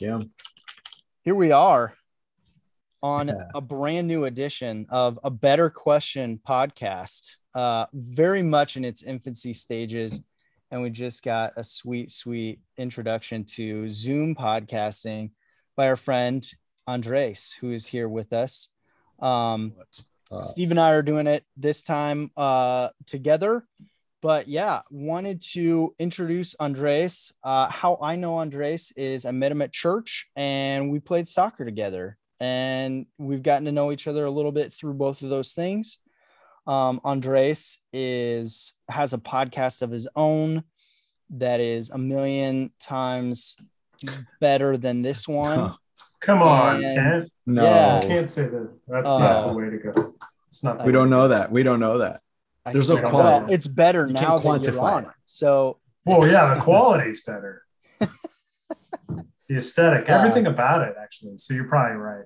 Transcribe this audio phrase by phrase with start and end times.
[0.00, 0.20] Yeah.
[1.24, 1.94] Here we are
[3.02, 3.48] on Yeah.
[3.54, 9.52] a brand new edition of a Better Question podcast, uh, very much in its infancy
[9.52, 10.22] stages.
[10.70, 15.30] And we just got a sweet, sweet introduction to Zoom podcasting
[15.76, 16.48] by our friend
[16.86, 18.68] Andres, who is here with us.
[19.18, 19.74] Um,
[20.42, 23.66] Steve and I are doing it this time uh, together.
[24.20, 27.32] But yeah, wanted to introduce Andres.
[27.44, 31.64] Uh, how I know Andres is I met him at church and we played soccer
[31.64, 32.16] together.
[32.40, 35.98] And we've gotten to know each other a little bit through both of those things.
[36.66, 40.64] Um, Andres is has a podcast of his own
[41.30, 43.56] that is a million times
[44.40, 45.72] better than this one.
[46.20, 47.32] Come on, And- Kent.
[47.46, 48.02] no, Yeah.
[48.02, 48.70] You can't say that.
[48.88, 49.18] That's Oh.
[49.18, 50.14] not the way to go.
[50.48, 50.78] It's not.
[50.78, 51.50] the we don't know that.
[51.52, 52.20] We don't know that.
[52.68, 53.44] I There's no quality.
[53.44, 55.10] Well, it's better You now can't you're on it.
[55.26, 57.62] So Well, yeah, the quality's better.
[58.00, 61.38] the aesthetic, Uh, everything about it, actually.
[61.38, 62.24] So you're probably right.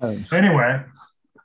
[0.00, 0.82] Um, Anyway,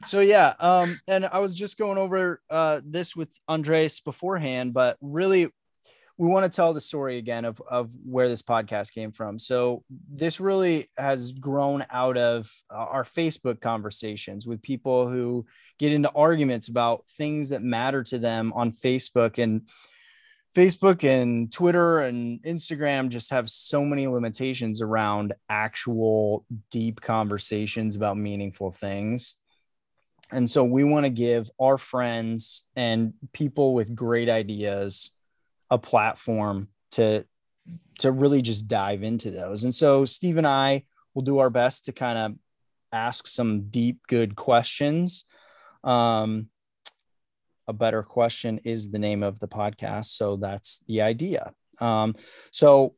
[0.04, 4.98] so yeah um and i was just going over uh this with andres beforehand but
[5.02, 5.48] really
[6.18, 9.84] we want to tell the story again of of where this podcast came from so
[10.10, 15.46] this really has grown out of uh, our facebook conversations with people who
[15.78, 19.68] get into arguments about things that matter to them on facebook and
[20.56, 28.16] Facebook and Twitter and Instagram just have so many limitations around actual deep conversations about
[28.16, 29.36] meaningful things.
[30.32, 35.12] And so we want to give our friends and people with great ideas
[35.76, 37.26] a platform to
[38.00, 39.64] to really just dive into those.
[39.64, 42.38] And so Steve and I will do our best to kind of
[42.92, 45.26] ask some deep good questions.
[45.84, 46.50] Um
[47.68, 50.06] a better question is the name of the podcast.
[50.06, 51.54] So that's the idea.
[51.80, 52.16] Um,
[52.52, 52.96] so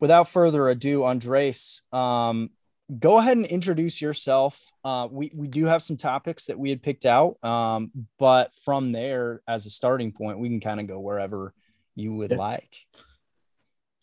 [0.00, 2.50] without further ado, Andres, um,
[2.98, 4.62] go ahead and introduce yourself.
[4.84, 8.92] Uh, we, we do have some topics that we had picked out, um, but from
[8.92, 11.52] there, as a starting point, we can kind of go wherever
[11.96, 12.36] you would Yeah.
[12.36, 12.76] like.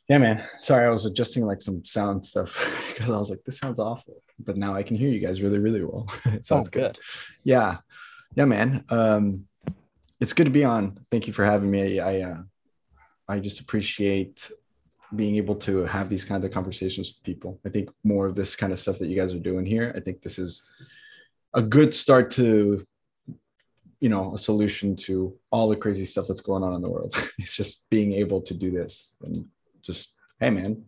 [0.09, 0.43] yeah, man.
[0.59, 2.51] Sorry, I was adjusting like some sound stuff
[2.89, 4.21] because I was like, this sounds awful.
[4.39, 6.07] But now I can hear you guys really, really well.
[6.25, 6.99] it sounds Oh, good.
[7.43, 7.77] Yeah.
[8.35, 8.83] Yeah, man.
[8.89, 9.45] Um,
[10.19, 10.99] it's good to be on.
[11.11, 11.99] Thank you for having me.
[11.99, 12.41] I uh,
[13.29, 14.51] I just appreciate
[15.15, 17.59] being able to have these kind of conversations with people.
[17.65, 19.93] I think more of this kind of stuff that you guys are doing here.
[19.95, 20.67] I think this is
[21.53, 22.85] a good start to
[24.03, 27.15] you know a solution to all the crazy stuff that's going on in the world.
[27.39, 29.45] it's just being able to do this and
[29.81, 30.83] just hey man,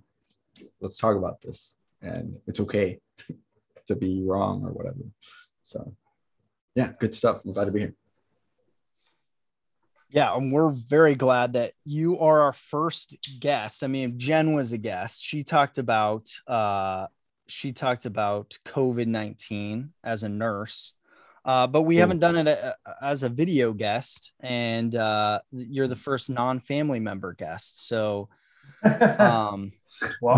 [0.81, 1.75] let's talk about this.
[2.01, 2.99] And it's okay
[3.87, 4.99] to be wrong or whatever.
[5.61, 5.95] So
[6.75, 7.39] yeah, good stuff.
[7.45, 7.95] I'm glad to be here.
[10.09, 13.81] Yeah, and we're very glad that you are our first guest.
[13.81, 15.23] I mean, Jen was a guest.
[15.23, 17.07] She talked about uh
[17.47, 20.95] she talked about COVID-19 as a nurse.
[21.45, 21.99] Uh, but we Cool.
[22.01, 27.33] haven't done it uh, as a video guest, and uh, you're the first non-family member
[27.33, 27.87] guest.
[27.87, 28.29] So,
[29.19, 29.71] um,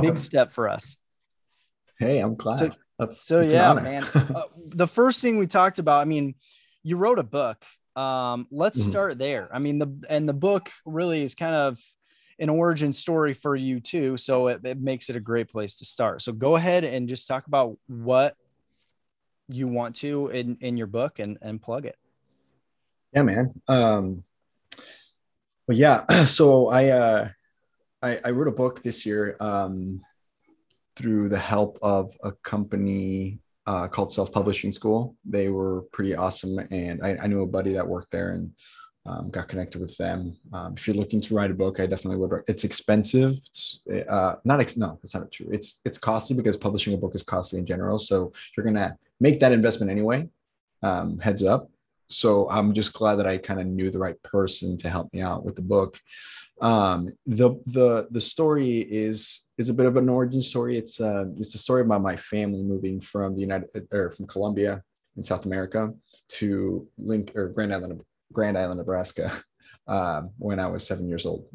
[0.02, 0.98] big step for us.
[1.98, 2.60] Hey, I'm glad.
[2.60, 4.06] So- that's So an yeah, man.
[4.36, 6.36] Uh, the first thing we talked about, I mean,
[6.84, 7.64] you wrote a book.
[7.96, 8.88] Um, let's Mhm.
[8.90, 9.50] start there.
[9.54, 11.80] I mean, the and the book really is kind of
[12.40, 15.86] an origin story for you too, so it, it makes it a great place to
[15.86, 16.22] start.
[16.22, 18.36] So go ahead and just talk about what
[19.48, 21.98] you want to in in your book and and plug it.
[23.14, 23.54] yeah, man.
[23.68, 24.24] Um,
[25.68, 26.04] well, yeah.
[26.26, 27.30] So I, uh,
[28.02, 30.02] I I wrote a book this year um,
[30.96, 35.16] through the help of a company uh, called Self Publishing School.
[35.26, 38.52] They were pretty awesome, and I, I knew a buddy that worked there and
[39.08, 40.36] um, got connected with them.
[40.52, 42.44] Um, if you're looking to write a book, I definitely would.
[42.48, 43.32] It's expensive.
[43.48, 45.48] It's uh, not ex- no, that's not true.
[45.52, 48.00] It's it's costly because publishing a book is costly in general.
[48.00, 50.28] So you're gonna make that investment anyway.
[50.84, 51.70] Um, heads up.
[52.10, 55.22] So I'm just glad that I kind of knew the right person to help me
[55.22, 56.00] out with the book.
[56.62, 60.78] Um, the the the story is is a bit of an origin story.
[60.78, 64.84] It's uh it's a story about my family moving from the United or from Colombia
[65.16, 65.94] in South America
[66.40, 68.02] to Link or Grand Island
[68.32, 69.32] Grand Island, Nebraska,
[69.88, 71.46] um, when I was seven years old,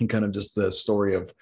[0.00, 1.32] and kind of just the story of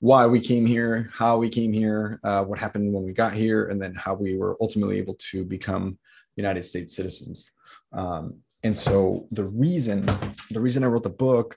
[0.00, 3.68] why we came here, how we came here, uh, what happened when we got here,
[3.68, 5.98] and then how we were ultimately able to become
[6.36, 7.50] United States citizens.
[7.92, 10.08] Um, and so the reason
[10.50, 11.56] the reason I wrote the book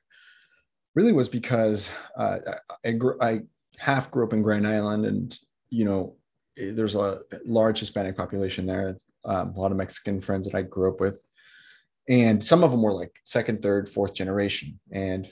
[0.95, 2.39] really was because uh,
[2.85, 3.41] I, I, I
[3.77, 5.39] half grew up in Grand Island, and
[5.69, 6.15] you know
[6.55, 10.91] there's a large Hispanic population there, um, a lot of Mexican friends that I grew
[10.91, 11.17] up with,
[12.07, 15.29] and some of them were like second, third, fourth generation, and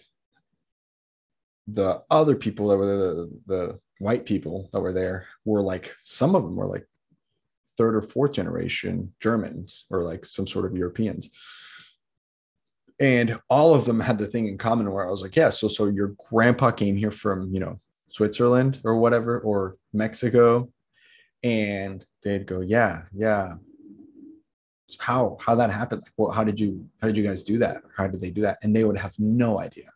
[1.68, 6.36] the other people that were the, the white people that were there were like some
[6.36, 6.88] of them were like
[7.78, 11.30] third or fourth generation Germans or like some sort of Europeans.
[13.00, 15.68] And all of them had the thing in common where I was like, yeah, so
[15.68, 17.80] so your grandpa came here from, you know,
[18.10, 20.70] Switzerland or whatever, or Mexico.
[21.42, 23.56] And they'd go, yeah, yeah.
[25.00, 26.04] How how that happened?
[26.18, 27.82] Well, how did you how did you guys do that?
[27.96, 28.60] How did they do that?
[28.64, 29.90] And they would have no idea.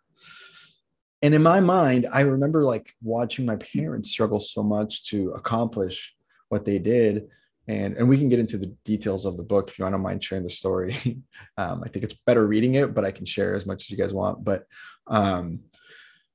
[1.21, 6.13] And in my mind, I remember like watching my parents struggle so much to accomplish
[6.49, 7.27] what they did.
[7.67, 10.23] And, and we can get into the details of the book if you don't mind
[10.23, 10.95] sharing the story.
[11.57, 13.97] um, I think it's better reading it, but I can share as much as you
[13.97, 14.43] guys want.
[14.43, 14.65] But
[15.07, 15.61] um,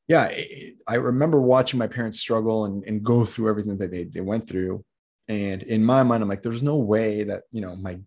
[0.09, 0.29] yeah,
[0.89, 4.49] I remember watching my parents struggle and, and go through everything that they, they went
[4.49, 4.85] through.
[5.29, 8.01] And in my mind, I'm like, there's no way that, you know, my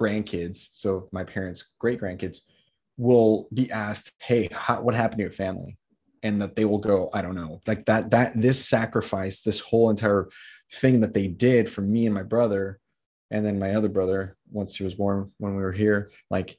[0.00, 2.38] grandkids, so my parents' great grandkids,
[2.96, 5.76] will be asked, hey, how, what happened to your family?
[6.22, 7.60] and that they will go i don't know.
[7.66, 10.28] Like that that this sacrifice this whole entire
[10.72, 12.78] thing that they did for me and my brother
[13.30, 16.58] and then my other brother once he was born when we were here like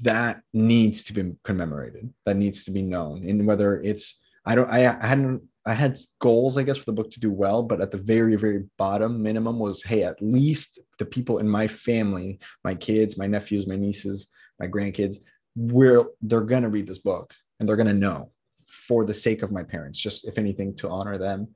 [0.00, 2.10] that needs to be commemorated.
[2.24, 3.28] That needs to be known.
[3.28, 6.92] And whether it's i don't i, I hadn't i had goals i guess for the
[6.92, 10.80] book to do well but at the very very bottom minimum was hey at least
[11.02, 14.28] the people in my family my kids my nephews my nieces
[14.60, 15.16] my grandkids
[15.56, 18.30] we're they're gonna read this book and they're gonna know
[18.72, 21.48] for the sake of my parents, just if anything, to honor them.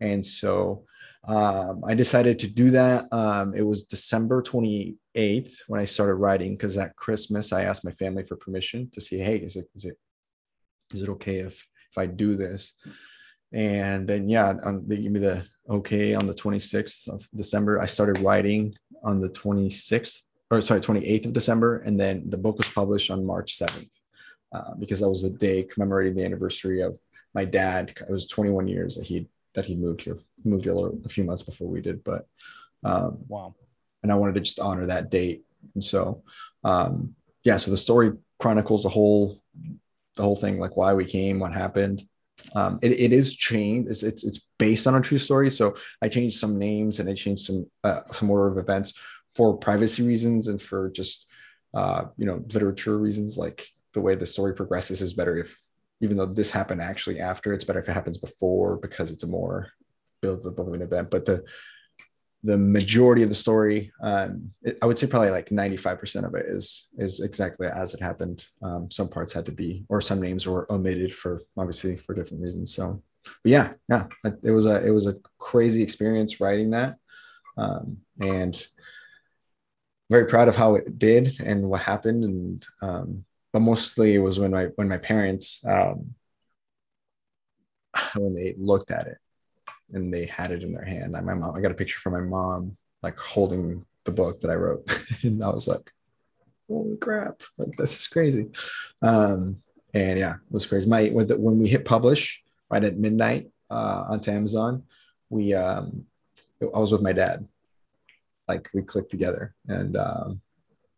[0.00, 0.84] And so
[1.28, 3.12] um, I decided to do that.
[3.12, 7.92] Um, it was December 28th when I started writing because at Christmas I asked my
[7.92, 9.96] family for permission to see, hey, is it is it
[10.92, 12.74] is it okay if if I do this?
[13.52, 17.80] And then yeah, um, they give me the okay on the 26th of December.
[17.80, 22.58] I started writing on the 26th or sorry 28th of December, and then the book
[22.58, 23.90] was published on March 7th.
[24.52, 26.98] Uh, because that was the day commemorating the anniversary of
[27.34, 27.90] my dad.
[27.90, 30.74] It was 21 years that he that he moved here, moved here
[31.04, 32.02] a few months before we did.
[32.02, 32.26] But
[32.82, 33.54] um, wow,
[34.02, 35.44] and I wanted to just honor that date.
[35.74, 36.24] And so,
[36.64, 37.14] um,
[37.44, 39.40] yeah, so the story chronicles the whole
[40.16, 42.04] the whole thing, like why we came, what happened.
[42.54, 43.90] Um, it, it is changed.
[43.90, 45.50] It's, it's it's based on a true story.
[45.50, 48.98] So I changed some names and I changed some uh, some order of events
[49.34, 51.26] for privacy reasons and for just
[51.74, 53.36] uh, you know literature reasons.
[53.36, 55.60] Like the way the story progresses is better if
[56.00, 59.26] even though this happened actually after it's better if it happens before because it's a
[59.26, 59.68] more
[60.22, 61.42] build up of an event but the
[62.42, 66.46] the majority of the story um, it, i would say probably like 95% of it
[66.46, 68.46] is is exactly as it happened.
[68.62, 72.42] Um, some parts had to be or some names were omitted for obviously for different
[72.42, 72.74] reasons.
[72.74, 74.06] So but yeah yeah
[74.42, 76.96] it was a it was a crazy experience writing that.
[77.56, 78.56] Um, and
[80.10, 82.24] very proud of how it did and what happened.
[82.24, 86.14] And um, but mostly it was when my when my parents um,
[88.14, 89.18] when they looked at it
[89.92, 91.12] and they had it in their hand.
[91.12, 94.54] my mom, I got a picture from my mom like holding the book that I
[94.54, 94.88] wrote,
[95.22, 95.92] and I was like,
[96.68, 97.42] "Holy crap!
[97.58, 98.48] Like this is crazy."
[99.02, 99.56] Um,
[99.94, 100.88] and yeah, it was crazy.
[100.88, 104.84] My when, the, when we hit publish right at midnight uh, onto Amazon,
[105.28, 106.06] we um,
[106.62, 107.46] I was with my dad.
[108.48, 110.40] Like we clicked together, and um,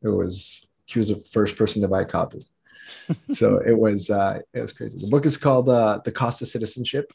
[0.03, 2.47] it was he was the first person to buy a copy.
[3.29, 4.99] so it was uh, it was crazy.
[4.99, 7.13] The book is called uh, "The Cost of Citizenship,"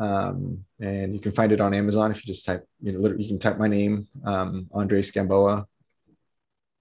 [0.00, 3.28] um, and you can find it on Amazon if you just type you know you
[3.28, 5.66] can type my name um, Andres Gamboa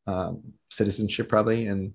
[0.07, 1.93] um, citizenship probably and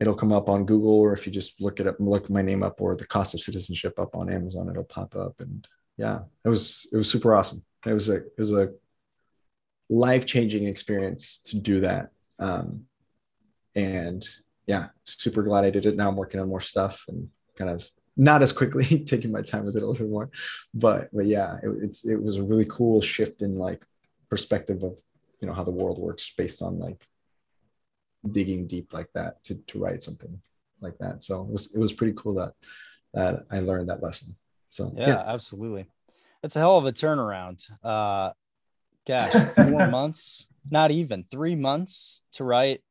[0.00, 2.62] it'll come up on Google or if you just look it up look my name
[2.62, 5.38] up or the cost of citizenship up on Amazon it'll pop up.
[5.40, 5.68] And
[5.98, 7.62] yeah it was it was super awesome.
[7.86, 8.70] It was a it was a
[9.90, 12.08] life changing experience to do that.
[12.38, 12.86] Um,
[13.74, 14.26] and
[14.66, 15.96] yeah, super glad I did it.
[15.96, 17.28] Now I'm working on more stuff and
[17.58, 20.30] kind of not as quickly, taking my time with it a little bit more.
[20.74, 23.84] But but yeah, it, it's it was a really cool shift in like
[24.28, 24.96] perspective of
[25.40, 27.06] you know how the world works based on like
[28.30, 30.40] digging deep like that to to write something
[30.80, 31.24] like that.
[31.24, 32.52] So it was it was pretty cool that
[33.14, 34.36] that I learned that lesson.
[34.70, 35.24] So yeah, yeah.
[35.26, 35.86] absolutely.
[36.42, 37.64] It's a hell of a turnaround.
[37.82, 38.32] Uh
[39.06, 42.82] gosh, four months, not even three months to write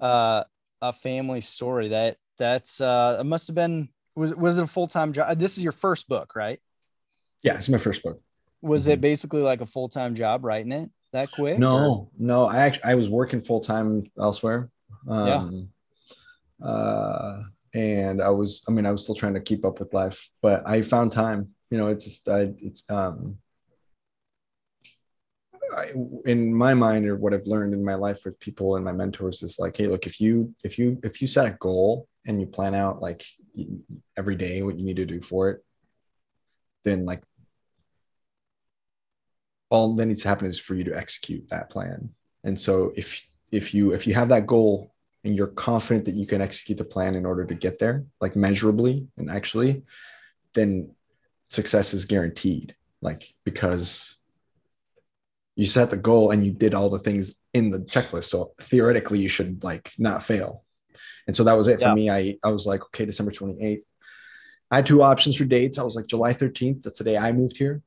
[0.00, 0.44] uh
[0.80, 1.88] a family story.
[1.88, 5.38] That that's uh it must have been was was it a full-time job?
[5.38, 6.60] This is your first book, right?
[7.42, 8.20] Yeah, it's my first book.
[8.62, 8.92] Was mm-hmm.
[8.92, 11.58] it basically like a full-time job writing it that quick?
[11.58, 12.08] No, or?
[12.18, 12.46] no.
[12.46, 14.70] I actually I was working full-time elsewhere.
[15.08, 15.68] Um
[16.60, 16.66] yeah.
[16.66, 17.42] uh
[17.74, 20.66] and I was I mean I was still trying to keep up with life, but
[20.66, 21.50] I found time.
[21.70, 23.38] You know, it's just I it's um
[25.76, 25.92] I,
[26.24, 29.42] in my mind or what I've learned in my life with people and my mentors
[29.42, 32.46] is like, hey, look, if you if you if you set a goal and you
[32.46, 33.24] plan out like
[34.16, 35.64] every day what you need to do for it,
[36.84, 37.22] then like
[39.70, 42.10] all that needs to happen is for you to execute that plan.
[42.44, 44.94] And so if if you if you have that goal
[45.24, 48.36] and you're confident that you can execute the plan in order to get there, like
[48.36, 49.82] measurably and actually,
[50.52, 50.90] then
[51.48, 52.74] success is guaranteed.
[53.00, 54.16] Like because
[55.56, 58.24] you set the goal and you did all the things in the checklist.
[58.24, 60.63] So theoretically, you should like not fail.
[61.26, 61.90] And so that was it yeah.
[61.90, 62.10] for me.
[62.10, 63.82] I I was like, okay, December 28th.
[64.70, 65.78] I had two options for dates.
[65.78, 66.82] I was like July 13th.
[66.82, 67.82] That's the day I moved here.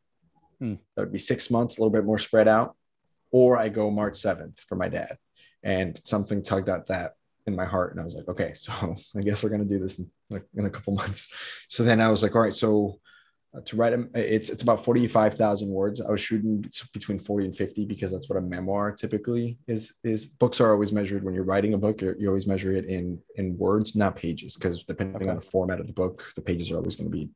[0.59, 0.75] Hmm.
[0.95, 2.75] That would be six months, a little bit more spread out.
[3.31, 5.17] Or I go March 7th for my dad.
[5.63, 7.15] And something tugged at that
[7.45, 7.91] in my heart.
[7.91, 8.71] And I was like, okay, so
[9.17, 11.31] I guess we're going to do this in, like, in a couple months.
[11.67, 12.99] So then I was like, all right, so
[13.57, 16.01] Uh, to write them, uh, it's, it's about 45,000 words.
[16.01, 20.25] I was shooting between 40 and 50 because that's what a memoir typically is, is
[20.25, 23.57] books are always measured when you're writing a book, you always measure it in, in
[23.57, 24.55] words, not pages.
[24.55, 25.29] Cause depending okay.
[25.29, 27.29] on the format of the book, the pages are always going to be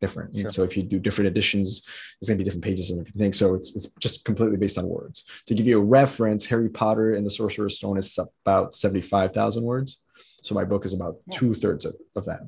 [0.00, 0.38] different.
[0.38, 0.50] Sure.
[0.50, 1.82] so if you do different editions,
[2.20, 3.32] there's going to be different pages and everything.
[3.32, 5.24] So it's, it's just completely based on words.
[5.46, 10.00] To give you a reference, Harry Potter and the Sorcerer's Stone is about 75,000 words.
[10.42, 11.38] So my book is about yeah.
[11.38, 12.40] two thirds of, of that,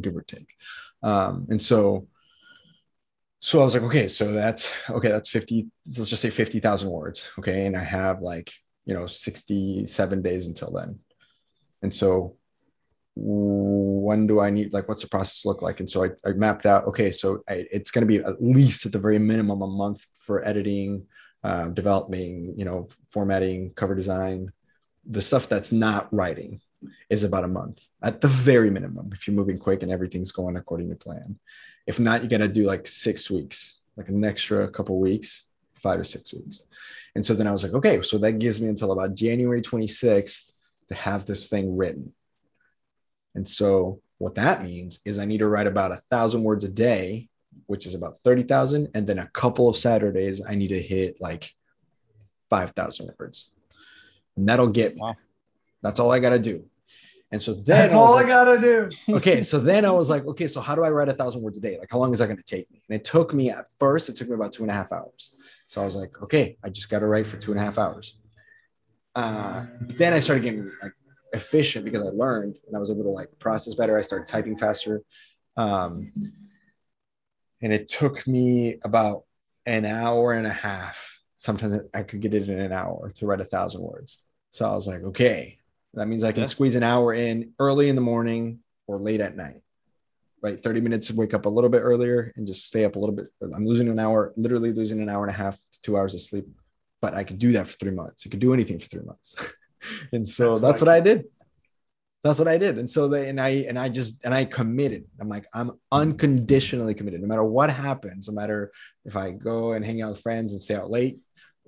[0.00, 0.48] give or take.
[1.02, 2.08] Um, and so,
[3.38, 5.08] so I was like, okay, so that's okay.
[5.08, 7.24] That's 50, let's just say 50,000 words.
[7.38, 7.66] Okay.
[7.66, 8.52] And I have like,
[8.84, 10.98] you know, 67 days until then.
[11.82, 12.36] And so
[13.14, 15.80] when do I need, like, what's the process look like?
[15.80, 18.86] And so I, I mapped out, okay, so I, it's going to be at least
[18.86, 21.06] at the very minimum a month for editing,
[21.44, 24.52] uh, developing, you know, formatting, cover design,
[25.04, 26.60] the stuff that's not writing
[27.10, 30.56] is about a month at the very minimum if you're moving quick and everything's going
[30.56, 31.38] according to plan.
[31.86, 35.44] If not, you got to do like six weeks, like an extra couple weeks,
[35.76, 36.62] five or six weeks.
[37.14, 40.52] And so then I was like, okay, so that gives me until about January 26th
[40.88, 42.12] to have this thing written.
[43.34, 46.68] And so what that means is I need to write about a thousand words a
[46.68, 47.28] day,
[47.66, 48.88] which is about 30,000.
[48.94, 51.52] And then a couple of Saturdays, I need to hit like
[52.50, 53.50] 5,000 words.
[54.36, 54.96] And that'll get.
[54.96, 55.16] Wow.
[55.82, 56.64] That's all I got to do.
[57.30, 58.90] And so then that's I all like, I gotta do.
[59.16, 59.42] okay.
[59.42, 61.60] So then I was like, okay, so how do I write a thousand words a
[61.60, 61.78] day?
[61.78, 62.80] Like, how long is that going to take me?
[62.88, 65.30] And it took me at first, it took me about two and a half hours.
[65.66, 67.78] So I was like, okay, I just got to write for two and a half
[67.78, 68.16] hours.
[69.14, 70.92] Uh, then I started getting like
[71.32, 73.98] efficient because I learned and I was able to like process better.
[73.98, 75.02] I started typing faster.
[75.56, 76.12] Um,
[77.60, 79.24] and it took me about
[79.66, 81.20] an hour and a half.
[81.36, 84.22] Sometimes I could get it in an hour to write a thousand words.
[84.50, 85.57] So I was like, okay,
[85.98, 86.48] that means I can yeah.
[86.48, 89.62] squeeze an hour in early in the morning or late at night.
[90.40, 92.98] Right, 30 minutes to wake up a little bit earlier and just stay up a
[92.98, 93.26] little bit.
[93.42, 96.20] I'm losing an hour, literally losing an hour and a half to two hours of
[96.20, 96.46] sleep.
[97.02, 98.24] But I could do that for three months.
[98.24, 99.34] I could do anything for three months.
[100.12, 101.24] and so that's, that's what I did.
[102.22, 102.78] That's what I did.
[102.78, 105.04] And so they and I and I just and I committed.
[105.20, 107.20] I'm like, I'm unconditionally committed.
[107.20, 108.72] No matter what happens, no matter
[109.04, 111.18] if I go and hang out with friends and stay out late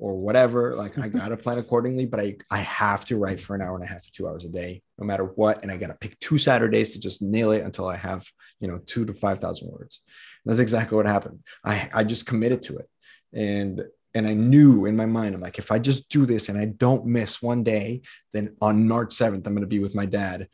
[0.01, 3.63] or whatever, like I gotta plan accordingly, but I I have to write for an
[3.63, 5.63] hour and a half to two hours a day, no matter what.
[5.63, 8.27] And I gotta pick two Saturdays to just nail it until I have,
[8.59, 10.03] you know, two to five thousand words.
[10.45, 11.41] And that's exactly what happened.
[11.65, 12.89] I I just committed to it.
[13.33, 13.83] And
[14.15, 16.65] and I knew in my mind, I'm like, if I just do this and I
[16.65, 18.03] don't miss one day,
[18.33, 20.49] then on March 7th, I'm going to be with my dad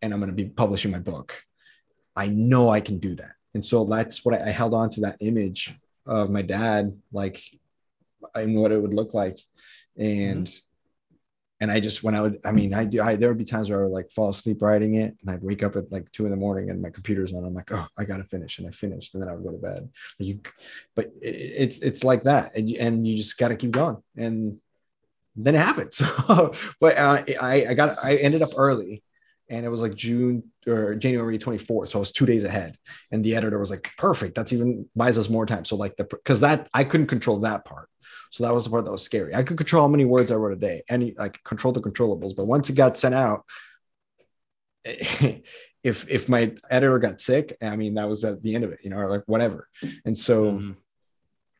[0.00, 1.42] and I'm going to be publishing my book.
[2.16, 3.32] I know I can do that.
[3.54, 5.74] And so that's what I, I held on to that image
[6.06, 7.42] of my dad, like,
[8.34, 9.38] and what it would look like.
[9.96, 10.56] And mm-hmm
[11.62, 13.00] and I just when I would, I mean, I do.
[13.00, 15.44] I there would be times where I would like fall asleep writing it, and I'd
[15.44, 17.44] wake up at like two in the morning, and my computer's on.
[17.44, 19.58] I'm like, oh, I gotta finish, and I finished, and then I would go to
[19.58, 19.88] bed.
[20.18, 20.40] You,
[20.96, 24.60] but it, it's it's like that, and you, and you just gotta keep going, and
[25.36, 26.02] then it happens.
[26.80, 29.04] but uh, I I got I ended up early,
[29.48, 31.88] and it was like June or January 24th.
[31.88, 32.76] So I was two days ahead.
[33.10, 34.34] And the editor was like, perfect.
[34.34, 35.64] That's even buys us more time.
[35.64, 37.88] So like the because that I couldn't control that part.
[38.30, 39.34] So that was the part that was scary.
[39.34, 42.34] I could control how many words I wrote a day and like control the controllables.
[42.34, 43.44] But once it got sent out,
[44.84, 45.44] if
[45.84, 48.90] if my editor got sick, I mean that was at the end of it, you
[48.90, 49.68] know, or like whatever.
[50.04, 50.72] And so mm-hmm.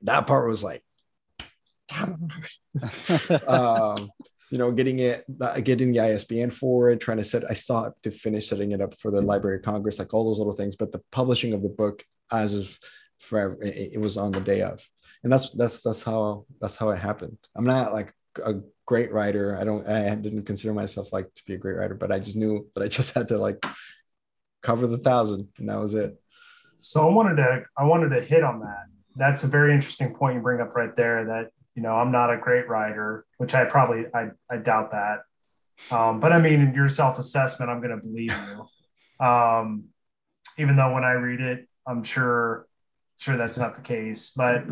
[0.02, 0.82] that part was like
[3.46, 4.10] um,
[4.52, 7.82] you know, getting it, uh, getting the ISBN for it, trying to set, I still
[7.82, 9.26] have to finish setting it up for the mm-hmm.
[9.26, 10.76] Library of Congress, like all those little things.
[10.76, 12.78] But the publishing of the book, as of
[13.18, 14.86] forever, it, it was on the day of
[15.22, 17.38] and that's that's that's how that's how it happened.
[17.54, 18.12] I'm not like
[18.44, 18.56] a
[18.86, 19.56] great writer.
[19.58, 22.36] I don't I didn't consider myself like to be a great writer, but I just
[22.36, 23.64] knew that I just had to like
[24.62, 26.16] cover the thousand, and that was it.
[26.78, 28.86] So I wanted to I wanted to hit on that.
[29.14, 31.26] That's a very interesting point you bring up right there.
[31.26, 35.20] That you know I'm not a great writer, which I probably I I doubt that.
[35.90, 39.26] Um, but I mean, in your self assessment, I'm going to believe you.
[39.26, 39.84] Um,
[40.58, 42.66] even though when I read it, I'm sure
[43.18, 44.30] sure that's not the case.
[44.36, 44.64] But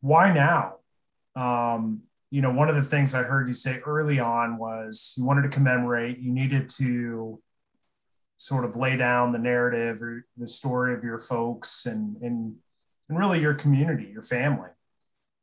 [0.00, 0.76] why now?
[1.34, 5.24] Um, you know, one of the things I heard you say early on was you
[5.24, 7.40] wanted to commemorate, you needed to
[8.36, 12.56] sort of lay down the narrative or the story of your folks and and,
[13.08, 14.70] and really your community, your family.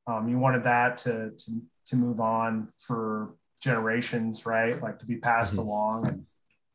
[0.09, 1.51] Um, you wanted that to, to
[1.87, 4.81] to move on for generations, right?
[4.81, 5.67] Like to be passed mm-hmm.
[5.67, 6.07] along.
[6.07, 6.25] And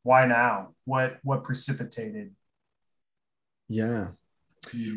[0.02, 0.74] why now?
[0.84, 2.34] What what precipitated?
[3.68, 4.08] Yeah,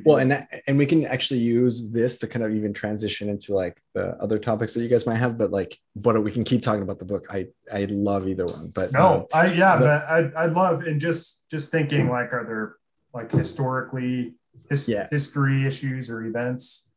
[0.05, 3.81] well and and we can actually use this to kind of even transition into like
[3.93, 6.81] the other topics that you guys might have but like but we can keep talking
[6.81, 10.35] about the book i i love either one but no um, i yeah the, but
[10.37, 12.75] i i love and just just thinking like are there
[13.13, 14.33] like historically
[14.69, 15.07] his, yeah.
[15.09, 16.93] history issues or events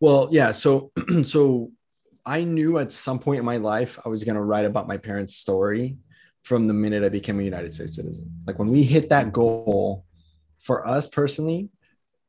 [0.00, 0.90] well yeah so
[1.22, 1.70] so
[2.24, 4.96] i knew at some point in my life i was going to write about my
[4.96, 5.96] parents story
[6.42, 10.04] from the minute i became a united states citizen like when we hit that goal
[10.62, 11.68] for us personally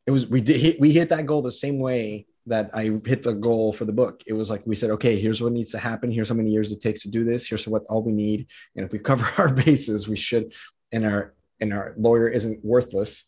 [0.09, 3.21] it was we did hit, we hit that goal the same way that I hit
[3.21, 4.23] the goal for the book.
[4.25, 6.11] It was like we said, okay, here's what needs to happen.
[6.11, 7.47] Here's how many years it takes to do this.
[7.47, 8.47] Here's what all we need.
[8.75, 10.53] And if we cover our bases, we should.
[10.91, 13.25] And our and our lawyer isn't worthless.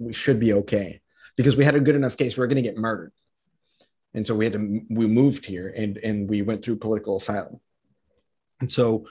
[0.00, 1.00] We should be okay
[1.36, 2.36] because we had a good enough case.
[2.36, 3.12] We are going to get murdered,
[4.16, 4.80] and so we had to.
[4.90, 7.60] We moved here and and we went through political asylum,
[8.60, 9.06] and so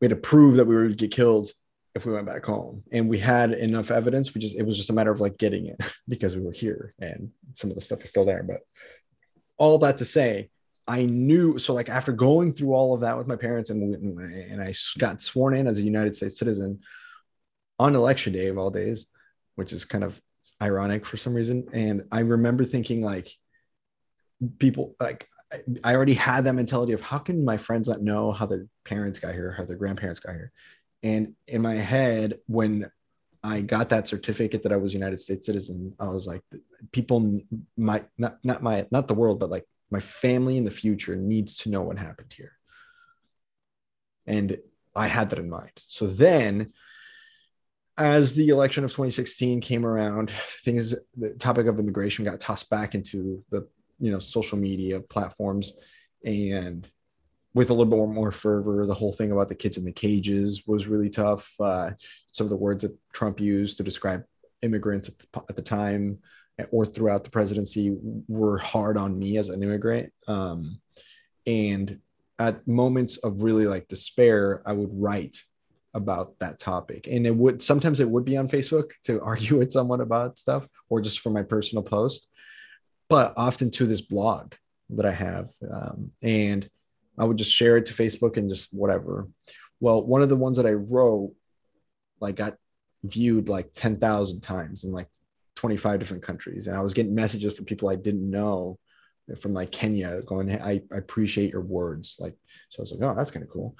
[0.00, 1.50] we had to prove that we would get killed
[1.94, 2.82] if we went back home.
[2.90, 5.66] And we had enough evidence we just it was just a matter of like getting
[5.66, 8.42] it because we were here and some of the stuff is still there.
[8.42, 8.60] But
[9.58, 10.50] all that to say
[10.88, 14.62] i knew so like after going through all of that with my parents and and
[14.62, 16.78] i got sworn in as a united states citizen
[17.78, 19.06] on election day of all days
[19.56, 20.20] which is kind of
[20.62, 21.66] ironic for some reason.
[21.72, 23.28] And i remember thinking like
[24.58, 25.28] people like
[25.84, 29.18] I already had that mentality of how can my friends not know how their parents
[29.18, 30.52] got here, how their grandparents got here.
[31.02, 32.90] And in my head, when
[33.44, 36.42] I got that certificate that I was United States citizen, I was like,
[36.90, 37.40] people
[37.76, 41.58] might not not my not the world, but like my family in the future needs
[41.58, 42.52] to know what happened here.
[44.26, 44.58] And
[44.96, 45.70] I had that in mind.
[45.86, 46.72] So then
[47.96, 50.30] as the election of 2016 came around,
[50.64, 55.72] things the topic of immigration got tossed back into the you know social media platforms
[56.24, 56.90] and
[57.54, 58.84] with a little bit more fervor.
[58.84, 61.50] The whole thing about the kids in the cages was really tough.
[61.58, 61.92] Uh,
[62.30, 64.24] some of the words that Trump used to describe
[64.60, 66.18] immigrants at the, at the, time
[66.70, 67.96] or throughout the presidency
[68.28, 70.12] were hard on me as an immigrant.
[70.28, 70.80] Um,
[71.46, 72.00] and
[72.38, 75.42] at moments of really like despair, I would write
[75.94, 77.08] about that topic.
[77.10, 80.68] And it would sometimes it would be on Facebook to argue with someone about stuff
[80.90, 82.28] or just for my personal post,
[83.08, 84.54] but often to this blog
[84.90, 85.50] that I have.
[85.70, 86.68] Um, and
[87.18, 89.28] I would just share it to Facebook and just whatever.
[89.80, 91.34] Well, one of the ones that I wrote,
[92.20, 92.56] like got
[93.02, 95.08] viewed like 10,000 times in like
[95.56, 96.66] 25 different countries.
[96.66, 98.78] And I was getting messages from people I didn't know
[99.40, 102.16] from like Kenya going, hey, I, I appreciate your words.
[102.20, 102.34] Like,
[102.68, 103.76] so I was like, oh, that's kind of cool.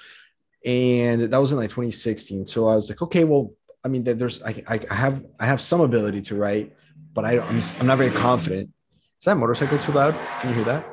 [0.64, 2.46] And that was in like 2016.
[2.46, 3.52] So I was like, okay, well,
[3.84, 6.74] I mean, there's, I, I have, I have some ability to write,
[7.12, 8.70] but I don't, I'm, I'm not very confident.
[9.20, 10.14] Is that motorcycle too loud?
[10.40, 10.86] Can you hear that?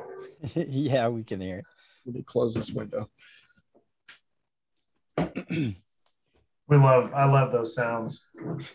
[0.68, 1.64] yeah, we can hear it.
[2.06, 3.08] Let me close this window.
[5.50, 5.76] we
[6.68, 8.28] love, I love those sounds.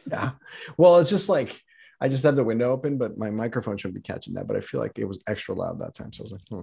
[0.10, 0.32] Yeah.
[0.78, 1.62] Well, it's just like,
[2.02, 4.48] I just had the window open, but my microphone shouldn't be catching that.
[4.48, 6.14] But I feel like it was extra loud that time.
[6.14, 6.62] So I was like, hmm.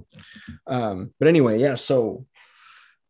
[0.67, 1.75] um, but anyway, yeah.
[1.75, 2.27] So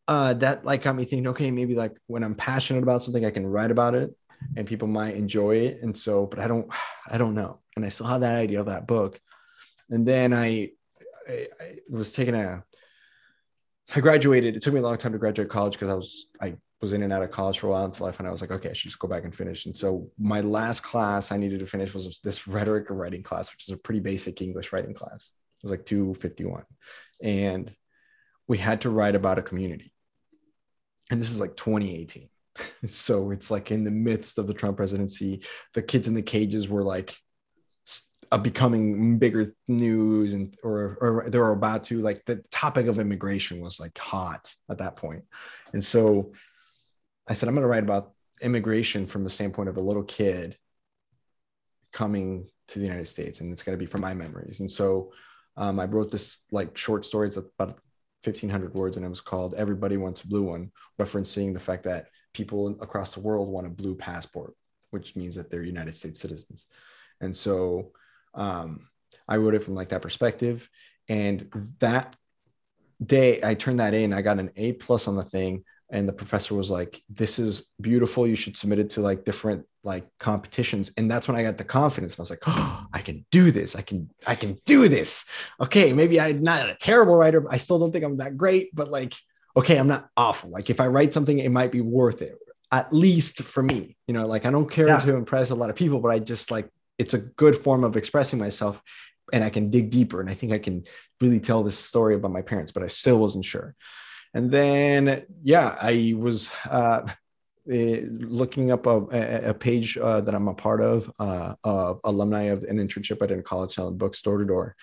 [0.08, 3.30] uh, that like got me thinking, okay, maybe like when I'm passionate about something, I
[3.30, 4.10] can write about it
[4.56, 5.80] and people might enjoy it.
[5.82, 6.68] And so, but I don't,
[7.08, 7.60] I don't know.
[7.76, 9.20] And I still had that idea of that book.
[9.90, 10.70] And then I,
[11.28, 12.64] I, I was taking a
[13.94, 14.56] I graduated.
[14.56, 17.02] It took me a long time to graduate college because I was I was in
[17.02, 18.72] and out of college for a while until I found I was like, okay, I
[18.72, 19.66] should just go back and finish.
[19.66, 23.68] And so my last class I needed to finish was this rhetoric writing class, which
[23.68, 25.30] is a pretty basic English writing class.
[25.62, 26.64] It was like 251.
[27.22, 27.74] And
[28.46, 29.92] we had to write about a community.
[31.10, 32.28] And this is like 2018.
[32.88, 35.42] so it's like in the midst of the Trump presidency,
[35.74, 37.16] the kids in the cages were like
[38.32, 42.98] uh, becoming bigger news and or or they were about to like the topic of
[42.98, 45.24] immigration was like hot at that point.
[45.72, 46.32] And so
[47.28, 50.56] i said i'm going to write about immigration from the standpoint of a little kid
[51.92, 54.60] coming to the united states and it's going to be from my memories.
[54.60, 55.12] And so
[55.56, 57.80] um, i wrote this like short story it's about
[58.24, 62.08] 1500 words and it was called everybody wants a blue one referencing the fact that
[62.34, 64.54] people across the world want a blue passport
[64.90, 66.66] which means that they're united states citizens.
[67.20, 67.92] And so
[68.36, 68.88] um,
[69.26, 70.68] I wrote it from like that perspective.
[71.08, 71.48] And
[71.80, 72.16] that
[73.04, 75.64] day I turned that in, I got an A plus on the thing.
[75.88, 78.26] and the professor was like this is beautiful.
[78.26, 80.90] You should submit it to like different like competitions.
[80.96, 82.18] And that's when i got the confidence.
[82.18, 83.76] I was like oh i can do this.
[83.76, 85.26] I can i can do this.
[85.60, 87.46] Okay maybe i'm not a terrible writer.
[87.50, 88.74] I still don't think i'm that great.
[88.74, 89.14] But like
[89.56, 90.50] okay i'm not awful.
[90.50, 92.36] Like if i write something it might be worth it
[92.72, 93.96] at least for me.
[94.08, 94.98] You know like i don't care yeah.
[94.98, 97.96] to impress a lot of people but i just like it's a good form of
[97.96, 98.82] expressing myself
[99.32, 100.84] and i can dig deeper and i think i can
[101.20, 103.74] really tell this story about my parents but i still wasn't sure
[104.36, 107.08] and then, yeah, I was uh,
[107.70, 112.42] eh, looking up a, a page uh, that I'm a part of, uh, of alumni
[112.44, 114.76] of an internship I did in college selling books door to door.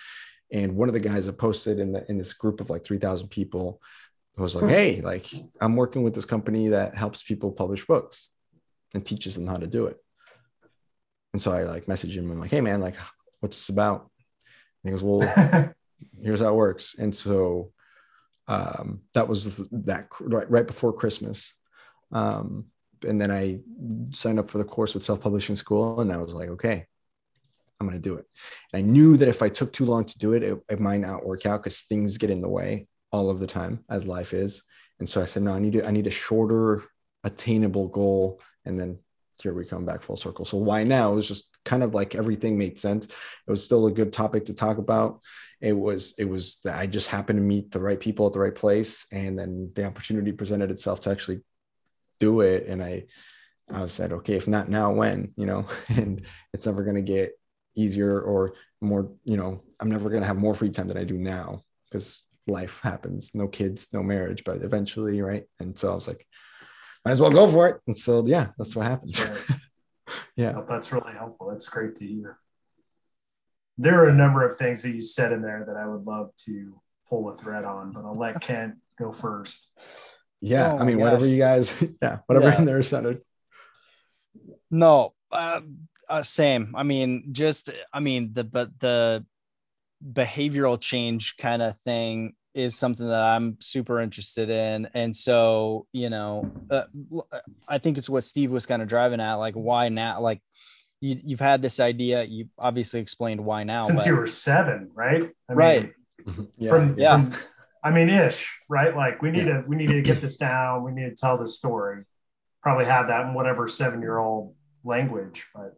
[0.52, 3.28] And one of the guys that posted in the in this group of like 3,000
[3.28, 3.80] people
[4.38, 5.28] was like, "Hey, like
[5.62, 8.30] I'm working with this company that helps people publish books
[8.95, 9.97] and teaches them how to do it."
[11.34, 12.32] And so I like messaged him.
[12.32, 12.96] I'm like, "Hey, man, like,
[13.39, 14.10] what's this about?"
[14.84, 15.74] And he goes, "Well,
[16.22, 17.72] here's how it works." And so
[18.48, 21.56] um, that was that right, right before Christmas.
[22.12, 22.65] Um,
[23.06, 23.60] and then I
[24.12, 26.86] signed up for the course with self publishing school, and I was like, okay,
[27.80, 28.26] I'm going to do it.
[28.72, 31.02] And I knew that if I took too long to do it, it, it might
[31.02, 34.34] not work out because things get in the way all of the time, as life
[34.34, 34.63] is.
[35.00, 36.84] And so I said, no, I need to, I need a shorter,
[37.24, 39.00] attainable goal, and then
[39.41, 40.46] here we come back full circle.
[40.46, 41.12] So why now?
[41.12, 43.06] It was just kind of like everything made sense.
[43.06, 45.22] It was still a good topic to talk about
[45.63, 48.39] it was it was that I just happened to meet the right people at the
[48.39, 51.39] right place, and then the opportunity presented itself to actually
[52.19, 52.67] do it.
[52.67, 53.06] And I
[53.72, 55.32] I said, okay, if not now, when?
[55.38, 57.39] You know, and it's never going to get
[57.76, 59.13] easier or more.
[59.24, 62.24] You know, I'm never going to have more free time than I do now because
[62.46, 63.32] life happens.
[63.34, 65.46] No kids, no marriage, but eventually, right?
[65.62, 66.28] And so I was like,
[67.06, 67.82] might as well go for it.
[67.88, 69.12] And so yeah, that's what happens.
[69.12, 69.60] That's right.
[70.36, 71.50] yeah, that's really helpful.
[71.50, 72.39] That's great to hear
[73.78, 76.32] there are a number of things that you said in there that I would love
[76.46, 79.78] to pull a thread on, but I'll let Kent go first.
[80.42, 81.04] Yeah, oh I mean, gosh.
[81.04, 82.58] whatever you guys, yeah, whatever yeah.
[82.58, 83.22] in there centered.
[84.70, 85.62] No, uh,
[86.10, 86.76] uh, same.
[86.76, 89.26] I mean, just I mean the but the
[90.06, 94.88] behavioral change kind of thing is something that I'm super interested in.
[94.94, 96.84] And so, you know, uh,
[97.68, 99.36] I think it's what Steve was kind of driving at.
[99.36, 100.22] Like, why now?
[100.22, 100.42] Like,
[101.02, 102.24] you, have had this idea.
[102.24, 103.82] You obviously explained why now.
[103.82, 104.06] Since but...
[104.08, 105.30] you were seven, right?
[105.50, 105.94] I right.
[106.26, 106.70] Mean, yeah.
[106.70, 107.18] From, yeah.
[107.18, 107.34] From,
[107.84, 108.96] I mean, ish, right?
[108.96, 109.62] Like we need yeah.
[109.62, 110.84] to we need to get this down.
[110.84, 112.06] We need to tell this story.
[112.62, 115.76] Probably have that in whatever seven year old language, but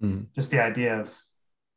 [0.00, 0.24] mm-hmm.
[0.34, 1.12] just the idea of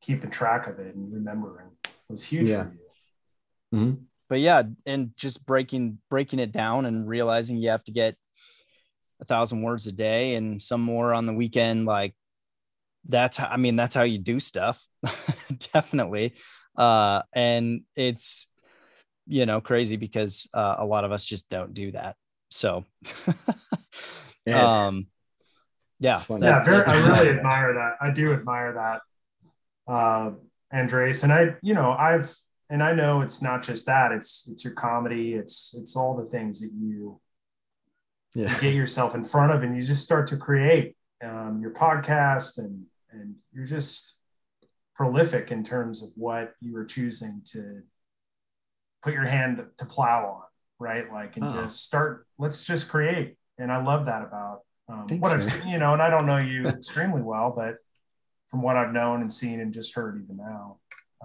[0.02, 1.70] keeping track of it and remembering
[2.08, 2.64] was huge yeah.
[2.64, 3.80] for you.
[3.80, 4.04] Mm-hmm.
[4.32, 8.16] But yeah, and just breaking breaking it down and realizing you have to get
[9.20, 12.16] a thousand words a day and some more on the weekend, like
[13.06, 14.82] that's how, I mean, that's how you do stuff.
[15.74, 16.36] Definitely.
[16.78, 18.48] Uh, and it's,
[19.28, 22.16] you know, crazy because uh, a lot of us just don't do that.
[22.52, 22.86] So,
[24.48, 25.08] um,
[26.00, 27.96] yeah, yeah, very, I really admire that.
[28.00, 29.02] I do admire that,
[29.94, 30.32] uh,
[30.72, 31.24] Andres.
[31.24, 32.34] And I, you know, I've,
[32.72, 34.14] and I know it's not just that.
[34.14, 35.34] It's it's your comedy.
[35.34, 37.20] It's it's all the things that you,
[38.34, 38.56] yeah.
[38.56, 42.58] you get yourself in front of, and you just start to create um, your podcast
[42.58, 44.18] and and you're just
[44.96, 47.82] prolific in terms of what you were choosing to
[49.04, 50.44] put your hand to plow on
[50.80, 51.64] right like and oh.
[51.64, 55.68] just start let's just create and i love that about um, Thanks, what i've seen
[55.70, 57.78] you know and i don't know you extremely well but
[58.48, 60.78] from what i've known and seen and just heard even now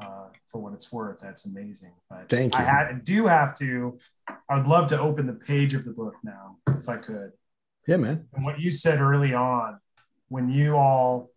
[0.03, 2.61] uh, for what it's worth that's amazing but Thank you.
[2.61, 3.99] i had, do have to
[4.49, 7.33] i would love to open the page of the book now if i could
[7.87, 9.79] yeah man and what you said early on
[10.29, 11.31] when you all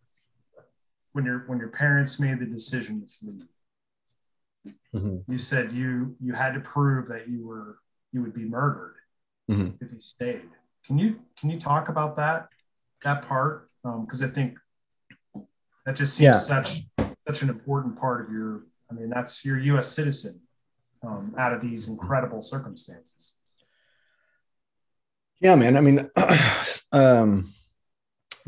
[1.13, 3.43] when your when your parents made the decision to flee
[4.93, 5.32] mm-hmm.
[5.32, 7.78] you said you you had to prove that you were
[8.12, 8.95] you would be murdered
[9.50, 9.69] mm-hmm.
[9.84, 10.50] if you stayed
[10.86, 12.48] can you can you talk about that
[13.04, 14.58] that part because um, i think
[15.86, 16.32] that just seems yeah.
[16.34, 16.84] such
[17.29, 20.41] such an important part of your i mean that's your us citizen
[21.03, 23.37] um, out of these incredible circumstances
[25.39, 26.09] yeah man i mean
[26.91, 27.53] um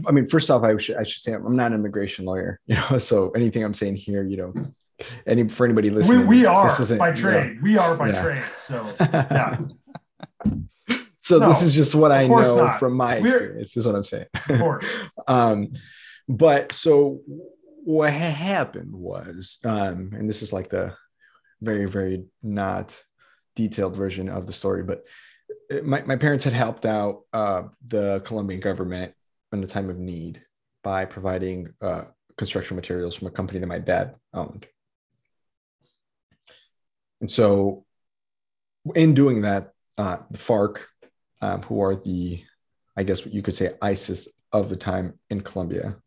[0.08, 2.76] I mean, first off, I should I should say I'm not an immigration lawyer, you
[2.76, 2.98] know.
[2.98, 4.54] So anything I'm saying here, you know,
[5.26, 7.50] any for anybody listening, we, we are by trade.
[7.50, 8.22] You know, we are by yeah.
[8.22, 8.44] trade.
[8.56, 9.58] So yeah.
[11.20, 12.80] so no, this is just what I know not.
[12.80, 13.76] from my experience.
[13.78, 14.28] Is what I'm saying.
[14.50, 15.04] Of course.
[15.28, 15.74] um,
[16.28, 17.22] but so
[17.84, 20.96] what happened was, um, and this is like the
[21.62, 23.04] very very not
[23.56, 25.06] detailed version of the story, but
[25.84, 29.14] my, my parents had helped out uh, the Colombian government
[29.52, 30.42] in a time of need
[30.84, 32.04] by providing uh,
[32.38, 34.66] construction materials from a company that my dad owned.
[37.20, 37.86] And so,
[38.96, 40.80] in doing that, uh, the FARC
[41.42, 42.44] um, who are the,
[42.96, 45.98] I guess what you could say, ISIS of the time in Colombia.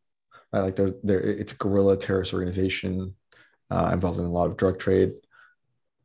[0.55, 0.63] Right?
[0.63, 3.17] Like they're, they're, it's a guerrilla terrorist organization
[3.71, 5.15] uh, involved in a lot of drug trade,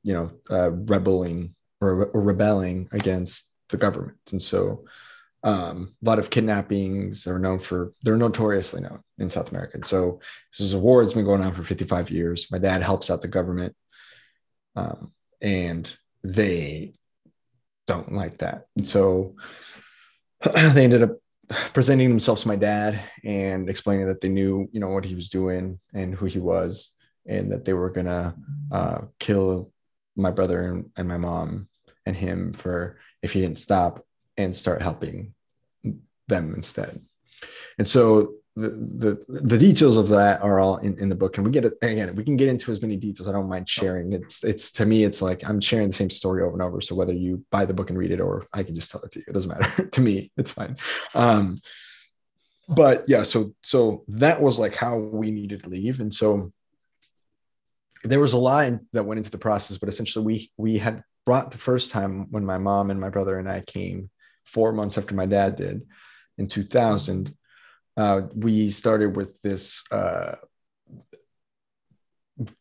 [0.02, 4.18] you know, uh, rebelling or, or rebelling against the government.
[4.32, 4.86] And so
[5.44, 9.76] um, a lot of kidnappings are known for, they're notoriously known in South America.
[9.76, 10.20] And so
[10.52, 12.48] this is a war that's been going on for 55 years.
[12.52, 13.76] My dad helps out the government.
[14.76, 16.94] Um, and they
[17.86, 18.66] don't like that.
[18.76, 19.36] And so
[20.54, 21.20] they ended up
[21.74, 25.30] presenting themselves to my dad and explaining that they knew, you know, what he was
[25.30, 26.94] doing and who he was,
[27.26, 28.36] and that they were gonna
[28.72, 29.72] uh, kill
[30.16, 31.68] my brother and, and my mom
[32.06, 34.06] and him for if he didn't stop
[34.38, 35.34] and start helping
[36.28, 37.02] them instead.
[37.78, 38.70] And so the,
[39.28, 41.38] the the details of that are all in, in the book.
[41.38, 43.28] And we get it again we can get into as many details.
[43.28, 44.14] I don't mind sharing.
[44.14, 46.82] It's it's to me it's like i'm sharing the same story over and over.
[46.82, 49.12] So whether you buy the book and read it or i can just tell it
[49.12, 49.26] to you.
[49.28, 49.86] It doesn't matter.
[49.92, 50.78] To me it's fine.
[51.14, 51.60] Um
[52.68, 56.00] but yeah so so that was like how we needed to leave.
[56.00, 56.52] And so
[58.04, 61.52] there was a lot that went into the process but essentially we we had brought
[61.52, 64.10] the first time when my mom and my brother and i came
[64.46, 65.82] four months after my dad did
[66.38, 67.36] in 2000
[68.00, 70.36] uh, we started with this uh,